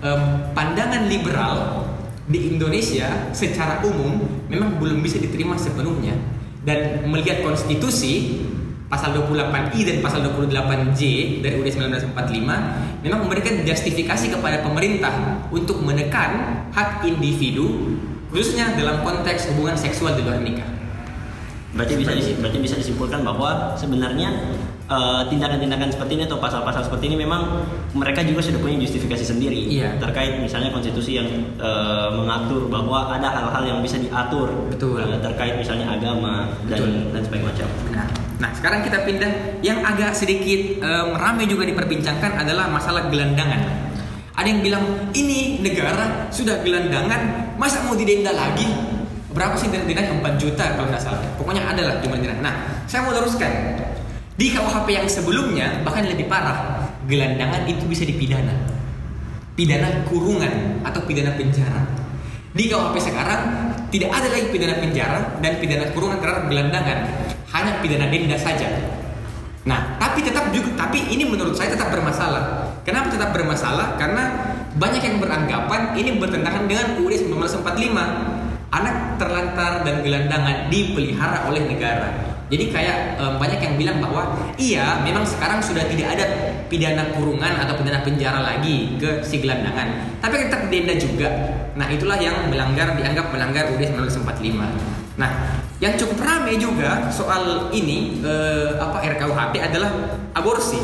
[0.05, 1.89] um, pandangan liberal
[2.29, 4.21] di Indonesia secara umum
[4.53, 6.13] memang belum bisa diterima sepenuhnya
[6.69, 8.45] dan melihat konstitusi
[8.93, 11.01] pasal 28I dan pasal 28J
[11.41, 11.71] dari UUD
[12.13, 17.97] 1945 memang memberikan justifikasi kepada pemerintah untuk menekan hak individu
[18.29, 20.69] khususnya dalam konteks hubungan seksual di luar nikah.
[21.73, 24.29] Berarti bisa berarti bisa disimpulkan bahwa sebenarnya
[24.87, 29.67] eh, tindakan-tindakan seperti ini atau pasal-pasal seperti ini memang mereka juga sudah punya justifikasi sendiri
[29.67, 29.99] Iya.
[29.99, 31.27] terkait misalnya konstitusi yang
[31.59, 35.03] eh, mengatur bahwa ada hal-hal yang bisa diatur Betul.
[35.03, 36.91] eh, terkait misalnya agama dan Betul.
[37.15, 37.69] dan sebagainya macam.
[37.91, 39.31] Nah, nah sekarang kita pindah
[39.65, 43.89] yang agak sedikit em, ramai juga diperbincangkan adalah masalah gelandangan.
[44.37, 44.85] Ada yang bilang
[45.17, 48.69] ini negara sudah gelandangan, masa mau didenda lagi?
[49.33, 51.21] Berapa sih denda 4 juta kalau nggak salah.
[51.41, 52.37] Pokoknya ada lah jumlah denda.
[52.45, 53.49] Nah, saya mau luruskan.
[54.37, 58.53] Di KUHP yang sebelumnya bahkan lebih parah, gelandangan itu bisa dipidana.
[59.57, 61.89] Pidana kurungan atau pidana penjara.
[62.53, 63.41] Di KUHP sekarang
[63.89, 66.99] tidak ada lagi pidana penjara dan pidana kurungan terhadap gelandangan,
[67.57, 68.69] hanya pidana denda saja.
[69.65, 72.77] Nah, tapi tetap juga, tapi ini menurut saya tetap bermasalah.
[72.85, 73.97] Kenapa tetap bermasalah?
[73.97, 78.69] Karena banyak yang beranggapan ini bertentangan dengan UUD 1945.
[78.69, 82.36] Anak terlantar dan gelandangan dipelihara oleh negara.
[82.47, 86.27] Jadi kayak em, banyak yang bilang bahwa iya memang sekarang sudah tidak ada
[86.71, 91.29] pidana kurungan atau pidana penjara lagi ke si gelandangan, tapi tetap denda juga.
[91.75, 95.19] Nah itulah yang melanggar dianggap melanggar UUD 1945.
[95.19, 95.31] Nah
[95.83, 99.91] yang cukup ramai juga soal ini eh, apa RKUHP adalah
[100.31, 100.79] aborsi.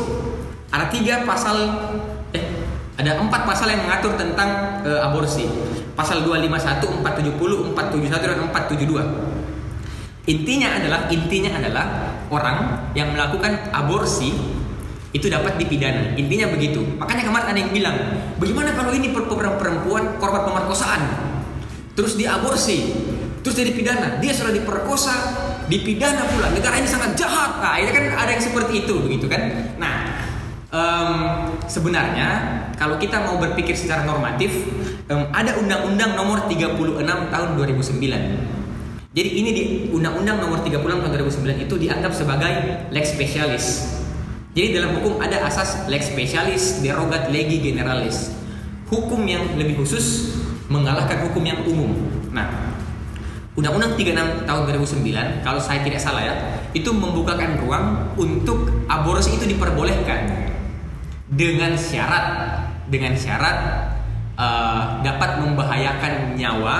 [0.67, 1.57] Ada tiga pasal
[2.35, 2.45] eh
[2.99, 5.47] ada empat pasal yang mengatur tentang eh, aborsi.
[5.93, 9.32] Pasal 251, 470, 471 dan 472.
[10.23, 11.85] Intinya adalah intinya adalah
[12.31, 14.31] orang yang melakukan aborsi
[15.13, 16.15] itu dapat dipidana.
[16.15, 16.79] Intinya begitu.
[16.97, 17.95] Makanya kemarin ada yang bilang,
[18.39, 21.01] bagaimana kalau ini per- per- perempuan korban pemerkosaan,
[21.93, 22.89] terus diaborsi,
[23.45, 25.13] terus jadi pidana, dia sudah diperkosa,
[25.69, 26.49] dipidana pula.
[26.49, 27.61] Negara ini sangat jahat.
[27.61, 29.75] Nah, ini kan ada yang seperti itu, begitu kan?
[29.77, 29.95] Nah,
[30.73, 31.09] em,
[31.69, 32.29] sebenarnya
[32.79, 34.49] kalau kita mau berpikir secara normatif,
[35.11, 38.62] em, ada Undang-Undang Nomor 36 Tahun 2009.
[39.13, 41.13] Jadi ini di Undang-Undang Nomor 36 Tahun
[41.45, 42.53] 2009 itu dianggap sebagai
[42.89, 43.65] lex specialis.
[44.57, 48.33] Jadi dalam hukum ada asas lex specialis derogat legi generalis.
[48.89, 50.33] Hukum yang lebih khusus
[50.65, 51.93] mengalahkan hukum yang umum.
[52.33, 52.73] Nah,
[53.53, 56.35] Undang-Undang 36 tahun 2009 kalau saya tidak salah ya,
[56.73, 60.49] itu membukakan ruang untuk aborsi itu diperbolehkan
[61.29, 62.25] dengan syarat
[62.89, 63.57] dengan syarat
[64.41, 66.77] eh, dapat membahayakan nyawa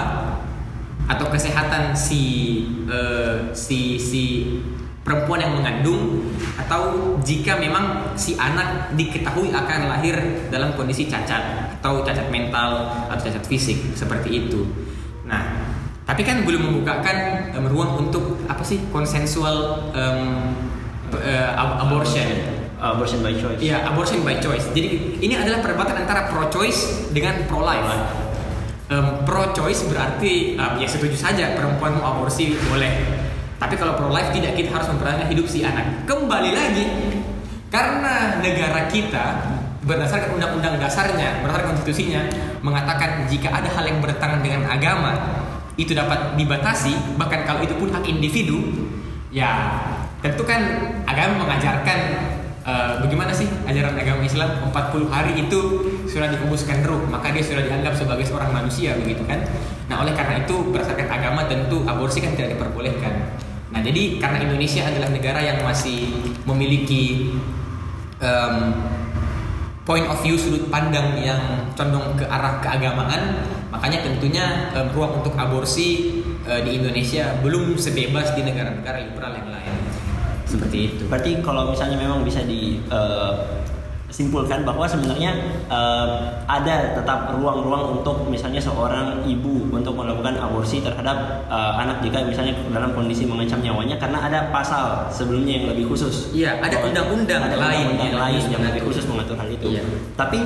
[1.04, 2.22] atau kesehatan si
[2.88, 4.24] eh, si si
[5.04, 12.08] perempuan yang mengandung atau jika memang si anak diketahui akan lahir dalam kondisi cacat atau
[12.08, 14.63] cacat mental atau cacat fisik seperti itu.
[15.28, 15.76] Nah,
[16.08, 22.63] tapi kan belum membukakan em, ruang untuk apa sih konsensual eh, ab- abortion.
[22.84, 23.60] Abortion by choice.
[23.63, 24.68] Iya, abortion by choice.
[24.76, 27.88] Jadi ini adalah perdebatan antara pro choice dengan pro life.
[28.93, 32.93] Um, pro choice berarti um, ya setuju saja perempuan mau aborsi boleh.
[33.58, 36.06] Tapi kalau pro life tidak kita harus mempertahankan hidup si anak.
[36.06, 36.86] Kembali lagi
[37.73, 39.49] karena negara kita
[39.82, 42.21] berdasarkan undang-undang dasarnya, berdasarkan konstitusinya
[42.62, 45.41] mengatakan jika ada hal yang bertentangan dengan agama
[45.73, 48.62] itu dapat dibatasi bahkan kalau itu pun hak individu
[49.34, 49.82] ya
[50.21, 50.62] tentu kan
[51.10, 51.99] agama mengajarkan
[52.63, 54.49] eh, bagaimana sih ajaran agama Islam?
[54.71, 55.60] 40 hari itu
[56.08, 59.43] sudah dihembuskan ruh maka dia sudah dianggap sebagai seorang manusia begitu kan?
[59.91, 63.36] Nah oleh karena itu berdasarkan agama tentu aborsi kan tidak diperbolehkan.
[63.73, 66.13] Nah jadi karena Indonesia adalah negara yang masih
[66.45, 67.36] memiliki
[68.21, 68.56] em,
[69.84, 75.36] point of view sudut pandang yang condong ke arah keagamaan, makanya tentunya um, ruang untuk
[75.36, 79.62] aborsi uh, di Indonesia belum sebebas di negara-negara liberal yang lain.
[80.54, 81.04] Seperti itu.
[81.10, 83.63] Berarti kalau misalnya memang bisa di uh,
[84.13, 85.34] simpulkan bahwa sebenarnya
[85.74, 92.22] uh, ada tetap ruang-ruang untuk misalnya seorang ibu untuk melakukan aborsi terhadap uh, anak jika
[92.22, 96.30] misalnya dalam kondisi mengancam nyawanya karena ada pasal sebelumnya yang lebih khusus.
[96.30, 98.70] Iya, ada undang-undang ada lain undang-undang yang lain yang mengatur.
[98.70, 99.66] lebih khusus mengatur hal itu.
[99.74, 99.82] Iya.
[100.13, 100.39] Tapi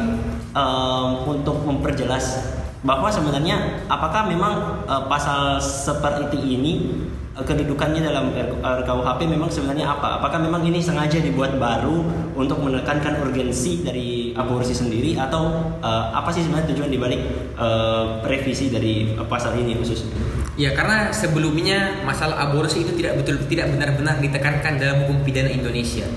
[0.56, 2.56] um, untuk memperjelas
[2.88, 7.04] bahwa sebenarnya apakah memang uh, pasal seperti ini
[7.46, 10.18] kedudukannya dalam RKUHP memang sebenarnya apa?
[10.18, 12.02] Apakah memang ini sengaja dibuat baru
[12.34, 17.22] untuk menekankan urgensi dari aborsi sendiri atau uh, apa sih sebenarnya tujuan dibalik
[17.62, 20.10] uh, revisi dari pasal ini khusus?
[20.58, 26.10] Ya karena sebelumnya masalah aborsi itu tidak betul tidak benar-benar ditekankan dalam hukum pidana Indonesia.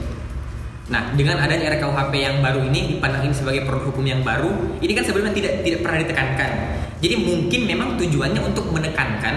[0.90, 4.50] Nah, dengan adanya RKUHP yang baru ini dipandang ini sebagai produk hukum yang baru,
[4.82, 6.50] ini kan sebelumnya tidak tidak pernah ditekankan.
[6.98, 9.34] Jadi mungkin memang tujuannya untuk menekankan,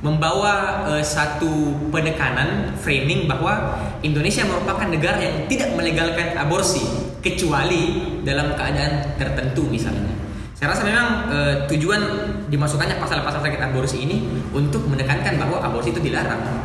[0.00, 6.80] membawa eh, satu penekanan framing bahwa Indonesia merupakan negara yang tidak melegalkan aborsi
[7.20, 10.16] kecuali dalam keadaan tertentu misalnya.
[10.56, 12.00] Saya rasa memang eh, tujuan
[12.48, 14.24] dimasukkannya pasal-pasal terkait aborsi ini
[14.56, 16.64] untuk menekankan bahwa aborsi itu dilarang.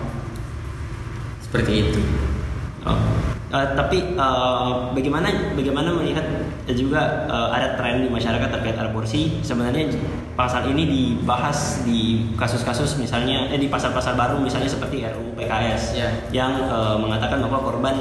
[1.43, 1.99] Seperti itu.
[2.85, 2.97] Oh.
[3.53, 6.25] Uh, tapi uh, bagaimana bagaimana melihat
[6.73, 9.93] juga uh, ada tren di masyarakat terkait aborsi sebenarnya
[10.33, 16.09] pasal ini dibahas di kasus-kasus misalnya eh di pasal-pasal baru misalnya seperti RUU PKS Ya.
[16.33, 17.95] yang uh, mengatakan bahwa korban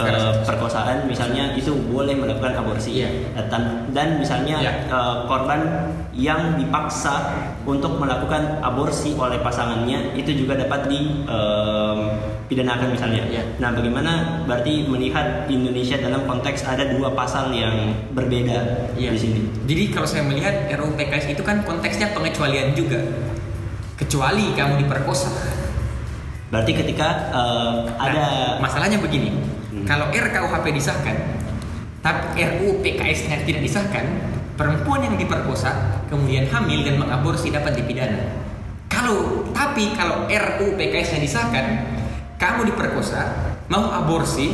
[0.00, 3.30] uh, perkosaan misalnya itu boleh melakukan aborsi Iya.
[3.52, 4.72] dan, dan misalnya Ya.
[4.90, 7.36] uh, korban yang dipaksa
[7.68, 10.88] untuk melakukan aborsi oleh pasangannya itu juga dapat
[12.46, 13.26] dipidanakan misalnya.
[13.26, 13.42] Ya.
[13.58, 19.10] Nah, bagaimana berarti melihat Indonesia dalam konteks ada dua pasal yang berbeda Iya.
[19.10, 19.40] di sini?
[19.66, 23.02] Jadi kalau saya melihat RUU PKS itu kan konteksnya pengecualian juga.
[23.98, 25.26] Kecuali kamu diperkosa.
[26.54, 29.34] Berarti ketika uh, ada Nah, masalahnya begini.
[29.74, 29.82] Hmm.
[29.82, 31.18] Kalau RKUHP disahkan,
[31.98, 34.06] tapi RUU PKS-nya tidak disahkan,
[34.54, 38.46] perempuan yang diperkosa kemudian hamil dan mengaborsi dapat dipidana.
[38.86, 41.95] Kalau tapi kalau RUU PKS-nya disahkan,
[42.36, 43.22] kamu diperkosa,
[43.72, 44.52] mau aborsi,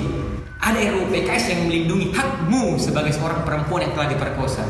[0.62, 4.62] ada RUU PKS yang melindungi hakmu sebagai seorang perempuan yang telah diperkosa.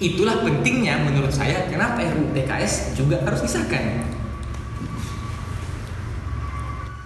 [0.00, 4.04] Itulah pentingnya menurut saya kenapa RUU PKS juga harus disahkan.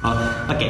[0.04, 0.18] Oh,
[0.50, 0.68] oke.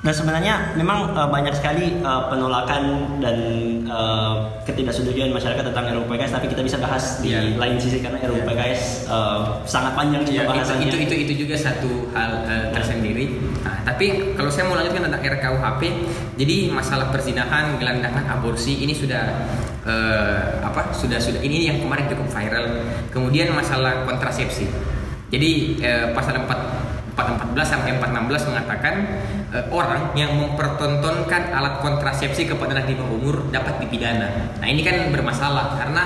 [0.00, 2.82] Nah sebenarnya memang uh, banyak sekali uh, penolakan
[3.20, 3.36] dan
[3.84, 7.60] uh, ketidaksetujuan masyarakat tentang RUU PKS, tapi kita bisa bahas di Iya.
[7.60, 8.48] lain sisi karena RUU Iya.
[8.48, 8.80] PKS
[9.12, 10.88] uh, sangat panjang juga itu, bahasannya.
[10.88, 13.28] itu itu itu juga satu hal eh, tersendiri.
[13.60, 15.82] Nah, tapi kalau saya mau lanjutkan tentang RKUHP,
[16.40, 19.36] jadi masalah perzinahan, gelandangan, aborsi ini sudah
[19.84, 20.96] eh, apa?
[20.96, 22.88] Sudah sudah ini yang kemarin cukup viral.
[23.12, 24.64] Kemudian masalah kontrasepsi.
[25.28, 28.94] Jadi eh, pasal 4 414 sampai 416 mengatakan
[29.54, 34.54] eh, orang yang mempertontonkan alat kontrasepsi kepada anak di bawah umur dapat dipidana.
[34.58, 36.02] Nah ini kan bermasalah karena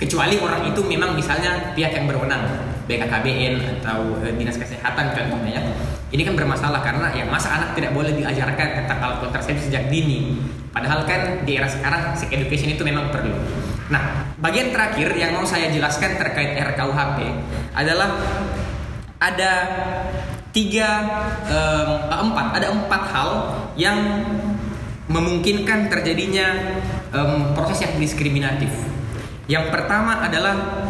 [0.00, 2.42] kecuali orang itu memang misalnya pihak yang berwenang
[2.90, 5.62] BKKBN atau eh, dinas kesehatan contohnya ya.
[6.10, 10.42] Ini kan bermasalah karena ya masa anak tidak boleh diajarkan tentang alat kontrasepsi sejak dini.
[10.74, 13.30] Padahal kan di era sekarang sex education itu memang perlu.
[13.90, 17.18] Nah, bagian terakhir yang mau saya jelaskan terkait RKUHP
[17.74, 18.18] adalah
[19.20, 19.52] ada
[20.50, 20.88] tiga
[21.46, 23.30] eh, empat ada empat hal
[23.78, 23.98] yang
[25.10, 26.78] memungkinkan terjadinya
[27.10, 28.70] em, proses yang diskriminatif.
[29.50, 30.86] Yang pertama adalah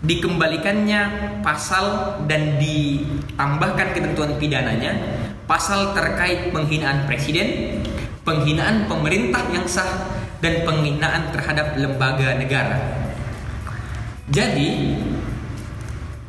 [0.00, 1.00] dikembalikannya
[1.44, 4.96] pasal dan ditambahkan ketentuan pidananya
[5.44, 7.80] pasal terkait penghinaan presiden,
[8.24, 10.08] penghinaan pemerintah yang sah
[10.40, 12.80] dan penghinaan terhadap lembaga negara.
[14.32, 14.96] Jadi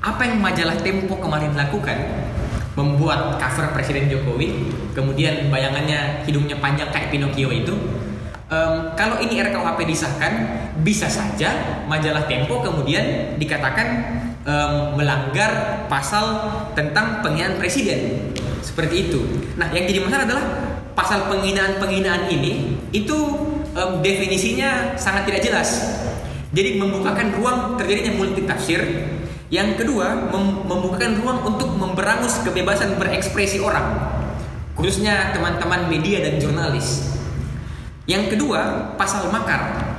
[0.03, 1.95] apa yang majalah Tempo kemarin lakukan
[2.75, 4.71] membuat cover Presiden Jokowi.
[4.91, 7.73] Kemudian bayangannya hidungnya panjang kayak Pinocchio itu.
[8.45, 10.33] Em, kalau ini RKUHP disahkan
[10.85, 13.87] bisa saja majalah Tempo kemudian dikatakan
[14.45, 18.31] em, melanggar pasal tentang penghinaan presiden.
[18.61, 19.19] Seperti itu.
[19.55, 20.45] Nah yang jadi masalah adalah
[20.93, 23.17] pasal penghinaan penghinaan ini itu
[23.73, 25.69] em, definisinya sangat tidak jelas.
[26.55, 28.79] Jadi membukakan ruang terjadinya multi tafsir
[29.55, 33.95] yang kedua, mem- membukakan ruang untuk memberangus kebebasan berekspresi orang,
[34.75, 37.15] khususnya teman-teman media dan jurnalis.
[38.03, 39.95] Yang kedua, pasal makar,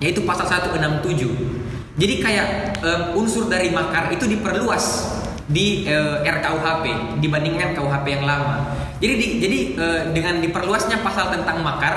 [0.00, 1.28] yaitu pasal 167.
[2.00, 2.48] Jadi kayak
[2.80, 5.12] em, unsur dari makar itu diperluas
[5.44, 8.72] di eh, RKUHP dibandingkan KUHP yang lama.
[9.04, 11.94] Jadi di- jadi eh, dengan diperluasnya pasal tentang makar,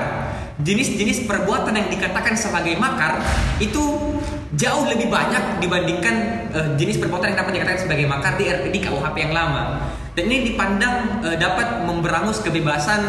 [0.59, 3.23] jenis-jenis perbuatan yang dikatakan sebagai makar
[3.57, 4.13] itu
[4.53, 6.15] jauh lebih banyak dibandingkan
[6.53, 9.89] uh, jenis perbuatan yang dapat dikatakan sebagai makar di, di KUHP yang lama.
[10.13, 13.01] Dan ini dipandang uh, dapat memberangus kebebasan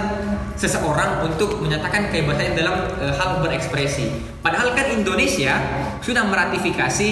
[0.57, 4.09] seseorang untuk menyatakan kebebasannya dalam uh, hal berekspresi.
[4.41, 5.53] Padahal kan Indonesia
[6.01, 7.09] sudah meratifikasi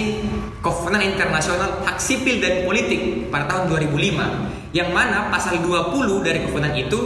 [0.63, 5.93] Kovenant Internasional Hak Sipil dan Politik pada tahun 2005 yang mana pasal 20
[6.25, 6.99] dari Kovenant itu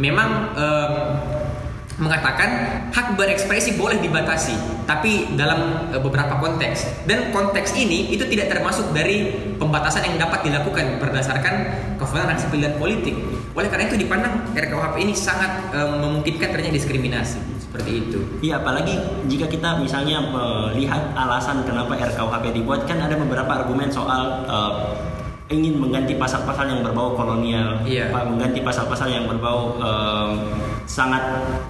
[0.00, 0.92] memang um,
[2.02, 2.50] mengatakan
[2.90, 7.06] hak berekspresi boleh dibatasi, tapi dalam e, beberapa konteks.
[7.06, 11.54] Dan konteks ini itu tidak termasuk dari pembatasan yang dapat dilakukan berdasarkan
[12.02, 13.14] kewenangan sipil dan politik.
[13.54, 18.20] Oleh karena itu dipandang RKUHP ini sangat e, memungkinkan terjadi diskriminasi seperti itu.
[18.42, 18.98] Iya, apalagi
[19.30, 24.58] jika kita misalnya melihat alasan kenapa RKUHP dibuat kan ada beberapa argumen soal e,
[25.50, 28.08] ingin mengganti pasal-pasal yang berbau kolonial, iya.
[28.12, 30.38] mengganti pasal-pasal yang berbau um,
[30.86, 31.22] sangat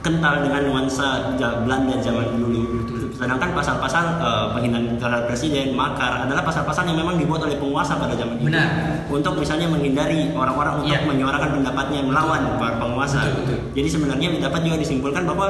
[0.04, 2.84] kental dengan nuansa Belanda zaman dulu.
[3.22, 8.18] Sedangkan pasal-pasal uh, penghinaan terhadap presiden, makar adalah pasal-pasal yang memang dibuat oleh penguasa pada
[8.18, 8.50] zaman itu.
[8.50, 9.06] Benar.
[9.06, 11.06] Untuk misalnya menghindari orang-orang untuk yeah.
[11.06, 13.22] menyuarakan pendapatnya melawan para penguasa.
[13.22, 13.58] Betul, betul.
[13.78, 15.48] Jadi sebenarnya dapat juga disimpulkan bahwa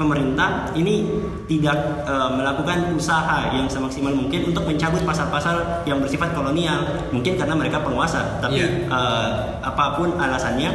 [0.00, 1.04] pemerintah ini
[1.44, 6.88] tidak uh, melakukan usaha yang semaksimal mungkin untuk mencabut pasal-pasal yang bersifat kolonial.
[7.12, 8.64] Mungkin karena mereka penguasa, tapi yeah.
[8.64, 8.88] Iya.
[8.88, 9.28] uh,
[9.60, 10.72] apa pun alasannya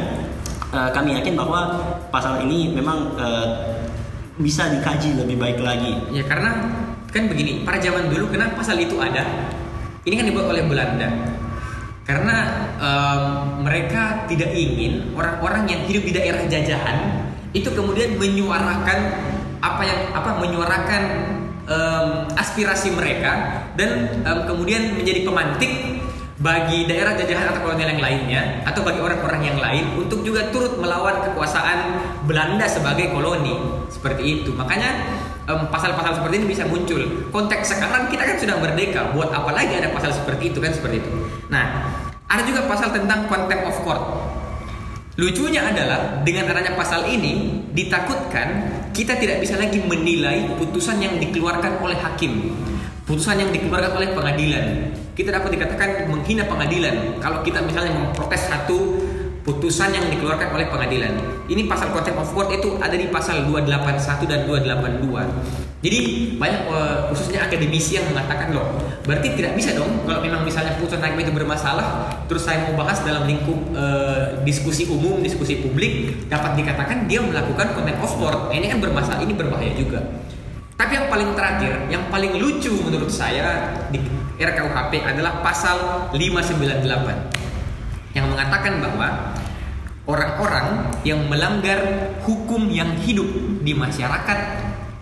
[0.70, 1.74] uh, kami yakin bahwa
[2.14, 3.79] pasal ini memang uh,
[4.40, 5.96] bisa dikaji lebih baik lagi.
[6.10, 6.66] Ya karena
[7.12, 9.22] kan begini, pada zaman dulu kenapa pasal itu ada?
[10.02, 11.08] Ini kan dibuat oleh Belanda.
[12.08, 12.36] Karena
[12.80, 13.22] um,
[13.62, 17.22] mereka tidak ingin orang-orang yang hidup di daerah jajahan
[17.54, 18.98] itu kemudian menyuarakan
[19.60, 21.02] apa yang apa menyuarakan
[21.68, 25.99] um, aspirasi mereka dan um, kemudian menjadi pemantik
[26.40, 30.80] bagi daerah jajahan atau kolonial yang lainnya atau bagi orang-orang yang lain untuk juga turut
[30.80, 31.78] melawan kekuasaan
[32.24, 33.84] Belanda sebagai koloni.
[33.92, 34.56] Seperti itu.
[34.56, 35.20] Makanya
[35.68, 37.28] pasal-pasal seperti ini bisa muncul.
[37.28, 39.12] Konteks sekarang kita kan sudah merdeka.
[39.12, 40.72] Buat apa lagi ada pasal seperti itu kan?
[40.72, 41.10] Seperti itu.
[41.52, 41.92] Nah
[42.24, 44.02] ada juga pasal tentang contempt of court.
[45.20, 51.84] Lucunya adalah dengan adanya pasal ini ditakutkan kita tidak bisa lagi menilai putusan yang dikeluarkan
[51.84, 52.56] oleh hakim
[53.04, 54.64] putusan yang dikeluarkan oleh pengadilan.
[55.14, 59.00] Kita dapat dikatakan menghina pengadilan kalau kita misalnya memprotes satu
[59.40, 61.12] putusan yang dikeluarkan oleh pengadilan.
[61.48, 65.80] Ini pasal contempt of court itu ada di pasal 281 dan 282.
[65.80, 66.00] Jadi
[66.36, 68.68] banyak uh, khususnya akademisi yang mengatakan loh,
[69.08, 73.00] berarti tidak bisa dong kalau memang misalnya putusan hakim itu bermasalah, terus saya mau bahas
[73.00, 78.52] dalam lingkup uh, diskusi umum, diskusi publik, dapat dikatakan dia melakukan contempt of court.
[78.52, 80.04] Ini kan bermasalah, ini berbahaya juga.
[80.80, 84.00] Tapi yang paling terakhir, yang paling lucu menurut saya di
[84.40, 89.36] RKUHP adalah pasal 598 yang mengatakan bahwa
[90.08, 91.84] orang-orang yang melanggar
[92.24, 93.28] hukum yang hidup
[93.60, 94.38] di masyarakat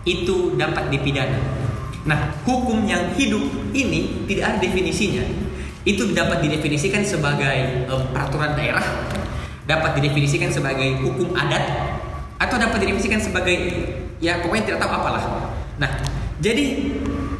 [0.03, 1.39] itu dapat dipidana.
[2.03, 5.23] Nah, hukum yang hidup ini tidak ada definisinya.
[5.87, 8.83] Itu dapat didefinisikan sebagai um, peraturan daerah,
[9.63, 11.95] dapat didefinisikan sebagai hukum adat,
[12.35, 13.55] atau dapat didefinisikan sebagai
[14.19, 15.48] ya pokoknya tidak tahu apalah
[15.79, 15.91] Nah,
[16.43, 16.65] jadi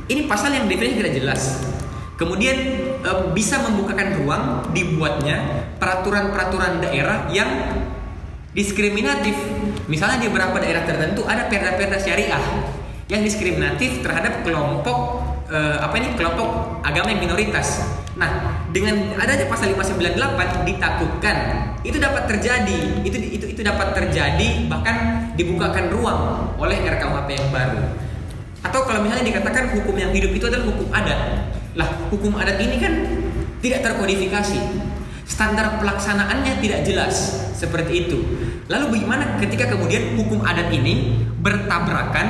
[0.07, 1.41] ini pasal yang definisi tidak jelas.
[2.15, 2.57] Kemudian
[2.99, 4.43] e, bisa membukakan ruang
[4.75, 7.47] dibuatnya peraturan-peraturan daerah yang
[8.51, 9.35] diskriminatif.
[9.87, 12.43] Misalnya di beberapa daerah tertentu ada perda-perda syariah
[13.07, 17.83] yang diskriminatif terhadap kelompok e, apa ini kelompok agama yang minoritas.
[18.19, 21.37] Nah, dengan adanya pasal 598 ditakutkan
[21.87, 24.95] itu dapat terjadi, itu itu itu dapat terjadi bahkan
[25.39, 28.08] dibukakan ruang oleh RKUHP yang baru.
[28.59, 31.19] Atau kalau misalnya dikatakan hukum yang hidup itu adalah hukum adat.
[31.79, 32.93] Lah, hukum adat ini kan
[33.63, 34.59] tidak terkodifikasi.
[35.29, 37.15] Standar pelaksanaannya tidak jelas
[37.55, 38.17] seperti itu.
[38.67, 42.27] Lalu bagaimana ketika kemudian hukum adat ini bertabrakan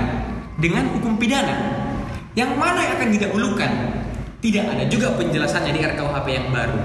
[0.62, 1.56] dengan hukum pidana?
[2.38, 3.72] Yang mana yang akan didahulukan?
[4.40, 6.80] Tidak ada juga penjelasannya di RKUHP yang baru.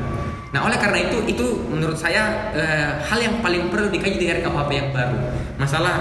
[0.51, 4.71] Nah, oleh karena itu itu menurut saya uh, hal yang paling perlu dikaji di RKUHP
[4.71, 5.19] yang baru.
[5.59, 5.95] Masalah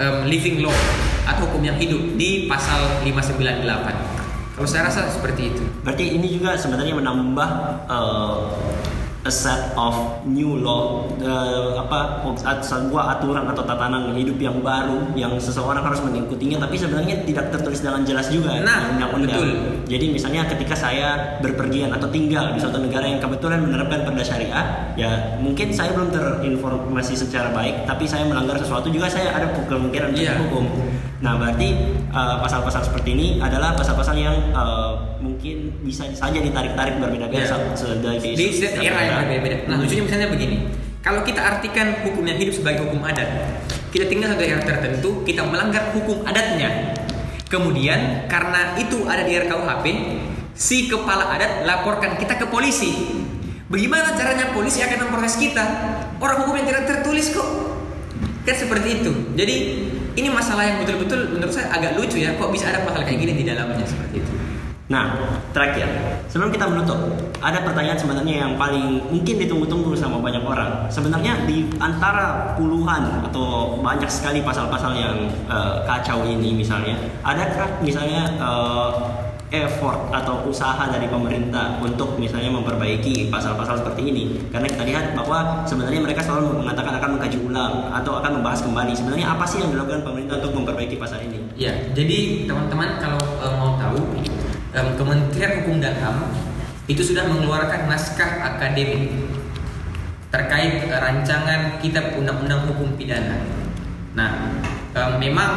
[0.00, 0.74] um, living law
[1.28, 4.56] atau hukum yang hidup di pasal 598.
[4.56, 5.62] Kalau saya rasa seperti itu.
[5.84, 7.50] Berarti ini juga sebenarnya menambah
[7.86, 8.38] uh,
[9.26, 12.22] a set of new law uh, apa
[12.62, 17.82] sebuah aturan atau tatanan hidup yang baru yang seseorang harus mengikutinya tapi sebenarnya tidak tertulis
[17.82, 19.82] dengan jelas juga nah, undang-undang.
[19.90, 24.94] Jadi misalnya ketika saya berpergian atau tinggal di suatu negara yang kebetulan menerapkan perda syariah,
[24.94, 30.14] ya mungkin saya belum terinformasi secara baik tapi saya melanggar sesuatu juga saya ada kemungkinan
[30.14, 30.38] untuk yeah.
[30.38, 30.64] hukum.
[31.18, 31.74] Nah, berarti
[32.14, 37.98] eh, pasal-pasal uh, seperti ini adalah pasal-pasal yang uh, mungkin bisa saja ditarik-tarik berbeda-beda yeah.
[37.98, 38.46] dari di
[39.08, 39.56] setiap era yang berbeda-beda.
[39.72, 40.56] Nah, lucunya misalnya begini.
[40.98, 43.28] Kalau kita artikan hukum yang hidup sebagai hukum adat,
[43.88, 46.92] kita tinggal satu daerah tertentu, kita melanggar hukum adatnya.
[47.48, 49.86] Kemudian karena itu ada di RKUHP,
[50.52, 53.24] si kepala adat laporkan kita ke polisi.
[53.68, 55.64] Bagaimana caranya polisi akan memproses kita?
[56.20, 57.48] Orang hukum yang tidak tertulis kok.
[58.44, 59.12] Kan seperti itu.
[59.36, 59.56] Jadi
[60.16, 62.36] ini masalah yang betul-betul menurut saya agak lucu ya.
[62.36, 64.32] Kok bisa ada pasal kayak gini di dalamnya seperti itu?
[64.88, 65.12] Nah,
[65.52, 65.84] terakhir,
[66.32, 66.96] sebelum kita menutup,
[67.44, 70.88] ada pertanyaan sebenarnya yang paling mungkin ditunggu-tunggu sama banyak orang.
[70.88, 78.32] Sebenarnya di antara puluhan atau banyak sekali pasal-pasal yang uh, kacau ini misalnya, adakah misalnya
[78.40, 84.24] uh, effort atau usaha dari pemerintah untuk misalnya memperbaiki pasal-pasal seperti ini?
[84.48, 88.92] Karena kita lihat bahwa sebenarnya mereka selalu mengatakan akan mengkaji ulang atau akan membahas kembali.
[88.96, 91.44] Sebenarnya apa sih yang dilakukan pemerintah untuk memperbaiki pasal ini?
[91.60, 93.67] Ya, jadi teman-teman kalau uh, mau
[94.74, 96.28] um, Kementerian Hukum dan HAM
[96.88, 99.12] itu sudah mengeluarkan naskah akademik
[100.28, 103.40] terkait rancangan Kitab Undang-Undang Hukum Pidana.
[104.12, 104.60] Nah,
[104.92, 105.50] um, memang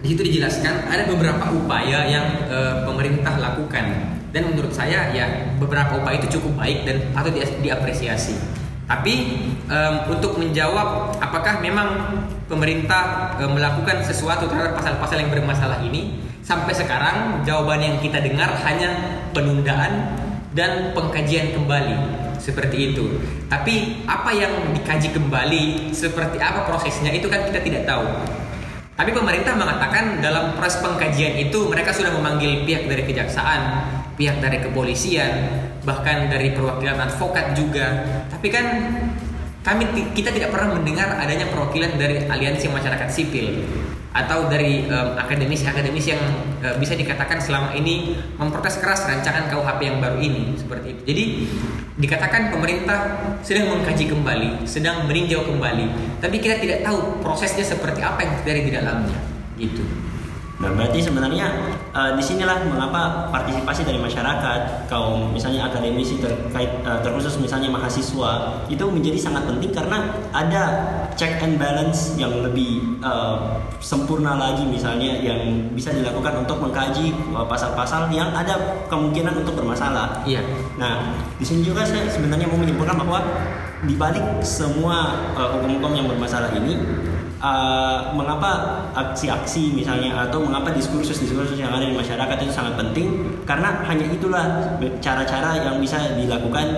[0.00, 6.00] di situ dijelaskan ada beberapa upaya yang uh, pemerintah lakukan dan menurut saya ya beberapa
[6.00, 8.40] upaya itu cukup baik dan patut diapresiasi.
[8.88, 9.14] Tapi
[9.68, 16.74] um, untuk menjawab apakah memang pemerintah um, melakukan sesuatu terhadap pasal-pasal yang bermasalah ini, sampai
[16.74, 20.18] sekarang jawaban yang kita dengar hanya penundaan
[20.50, 21.94] dan pengkajian kembali
[22.42, 23.22] seperti itu.
[23.46, 28.04] Tapi apa yang dikaji kembali, seperti apa prosesnya itu kan kita tidak tahu.
[28.98, 33.86] Tapi pemerintah mengatakan dalam proses pengkajian itu mereka sudah memanggil pihak dari kejaksaan,
[34.18, 35.32] pihak dari kepolisian,
[35.88, 38.04] bahkan dari perwakilan advokat juga.
[38.28, 38.66] Tapi kan
[39.60, 39.84] kami
[40.16, 43.60] kita tidak pernah mendengar adanya perwakilan dari aliansi masyarakat sipil
[44.10, 46.18] atau dari um, akademis-akademis yang
[46.66, 51.02] uh, bisa dikatakan selama ini memprotes keras rancangan KUHP yang baru ini seperti itu.
[51.14, 51.24] Jadi
[52.00, 52.98] dikatakan pemerintah
[53.44, 58.60] sedang mengkaji kembali, sedang meninjau kembali, tapi kita tidak tahu prosesnya seperti apa yang terjadi
[58.64, 59.18] di dalamnya,
[59.60, 59.84] gitu.
[60.60, 61.48] Nah, berarti sebenarnya
[61.96, 68.60] uh, di sinilah mengapa partisipasi dari masyarakat, kaum misalnya akademisi terkait uh, terkhusus misalnya mahasiswa
[68.68, 70.62] itu menjadi sangat penting karena ada
[71.16, 77.16] check and balance yang lebih uh, sempurna lagi misalnya yang bisa dilakukan untuk mengkaji
[77.48, 80.20] pasal-pasal uh, yang ada kemungkinan untuk bermasalah.
[80.28, 80.44] Iya.
[80.76, 83.24] Nah, di sini juga saya sebenarnya mau menyimpulkan bahwa
[83.88, 86.76] di balik semua hukum-hukum uh, yang bermasalah ini
[87.40, 93.82] uh, mengapa aksi-aksi misalnya atau mengapa diskursus-diskursus yang ada di masyarakat itu sangat penting karena
[93.88, 94.46] hanya itulah
[95.00, 96.68] cara-cara yang bisa dilakukan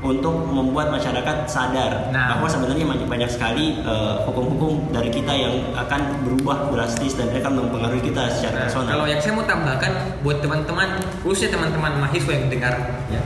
[0.00, 2.36] untuk membuat masyarakat sadar nah.
[2.36, 7.28] bahwa sebenarnya banyak, banyak sekali eh, hukum-hukum uh, dari kita yang akan berubah drastis dan
[7.28, 8.90] akan mempengaruhi kita secara nah, personal.
[8.96, 9.92] Kalau yang saya mau tambahkan
[10.24, 10.88] buat teman-teman,
[11.20, 12.74] khususnya teman-teman mahasiswa yang dengar,
[13.12, 13.20] ya,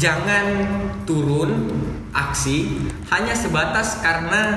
[0.00, 0.44] jangan
[1.04, 1.68] turun
[2.16, 4.56] aksi hanya sebatas karena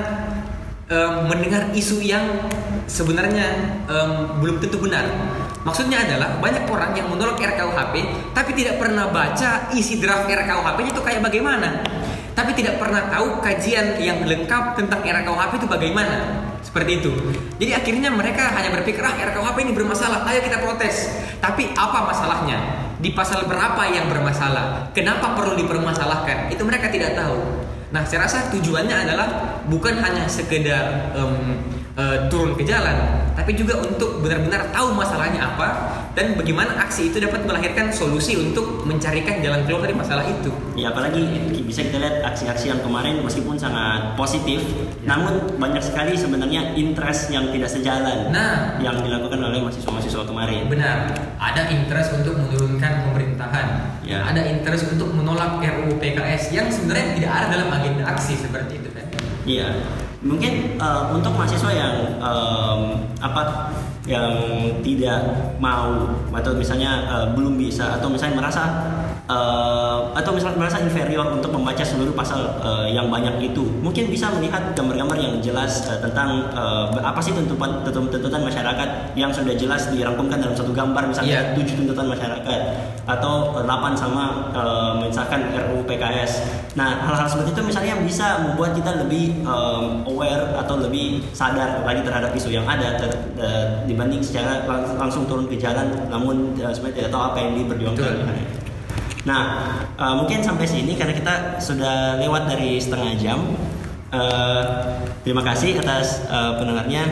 [0.90, 2.24] um, mendengar isu yang
[2.90, 5.06] sebenarnya um, belum tentu benar.
[5.62, 7.94] Maksudnya adalah banyak orang yang menolak RKUHP
[8.34, 11.86] tapi tidak pernah baca isi draft RKUHP itu kayak bagaimana.
[12.32, 16.48] Tapi tidak pernah tahu kajian yang lengkap tentang RKUHP itu bagaimana.
[16.62, 17.10] Seperti itu.
[17.58, 21.10] Jadi akhirnya mereka hanya berpikir ah RKUHP ini bermasalah, ayo kita protes.
[21.42, 22.58] Tapi apa masalahnya?
[23.02, 24.94] Di pasal berapa yang bermasalah?
[24.94, 26.54] Kenapa perlu dipermasalahkan?
[26.54, 27.61] Itu mereka tidak tahu.
[27.92, 29.28] Nah, saya rasa tujuannya adalah
[29.68, 31.60] bukan hanya sekedar um,
[31.96, 35.68] uh, turun ke jalan, tapi juga untuk benar-benar tahu masalahnya apa
[36.12, 40.52] dan bagaimana aksi itu dapat melahirkan solusi untuk mencarikan jalan keluar dari masalah itu.
[40.76, 41.24] Ya, apalagi
[41.64, 45.16] bisa kita lihat aksi-aksi yang kemarin meskipun sangat positif, ya.
[45.16, 48.28] namun banyak sekali sebenarnya interest yang tidak sejalan.
[48.28, 50.68] Nah, yang dilakukan oleh mahasiswa-mahasiswa kemarin.
[50.68, 50.96] Benar,
[51.40, 52.61] ada interest untuk pemerintahan,
[54.12, 54.28] ya.
[54.28, 58.88] ada interest untuk menolak RUU PKS yang sebenarnya tidak ada dalam agenda aksi seperti itu
[58.92, 59.06] kan?
[59.48, 59.68] Iya,
[60.22, 63.72] mungkin uh, untuk mahasiswa yang um, apa
[64.06, 64.34] yang
[64.82, 65.22] tidak
[65.62, 68.62] mau atau misalnya uh, belum bisa atau misalnya merasa
[69.32, 74.28] uh, atau misalnya merasa inferior untuk membaca seluruh pasal uh, yang banyak itu mungkin bisa
[74.36, 79.88] melihat gambar-gambar yang jelas uh, tentang uh, apa sih tuntutan tuntutan masyarakat yang sudah jelas
[79.88, 81.56] dirangkumkan dalam satu gambar misalnya yeah.
[81.56, 82.60] tujuh tuntutan masyarakat
[83.02, 86.32] atau delapan sama uh, misalkan RUU PKS
[86.78, 92.04] nah hal-hal seperti itu misalnya bisa membuat kita lebih um, aware atau lebih sadar lagi
[92.06, 93.10] terhadap isu yang ada ter,
[93.42, 97.52] uh, dibanding secara lang langsung turun ke jalan namun uh, sebenarnya tidak tahu apa yang
[97.58, 98.61] diperjuangkan.
[99.22, 99.42] Nah,
[99.94, 103.38] uh, mungkin sampai sini karena kita sudah lewat dari setengah jam.
[104.12, 107.06] Uh, terima kasih atas uh, pendengarnya.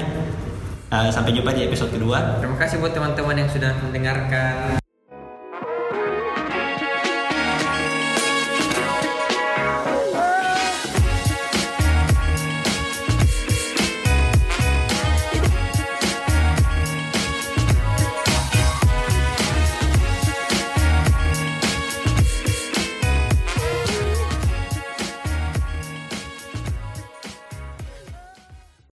[0.90, 2.42] Uh, sampai jumpa di episode kedua.
[2.42, 4.79] Terima kasih buat teman-teman yang sudah mendengarkan.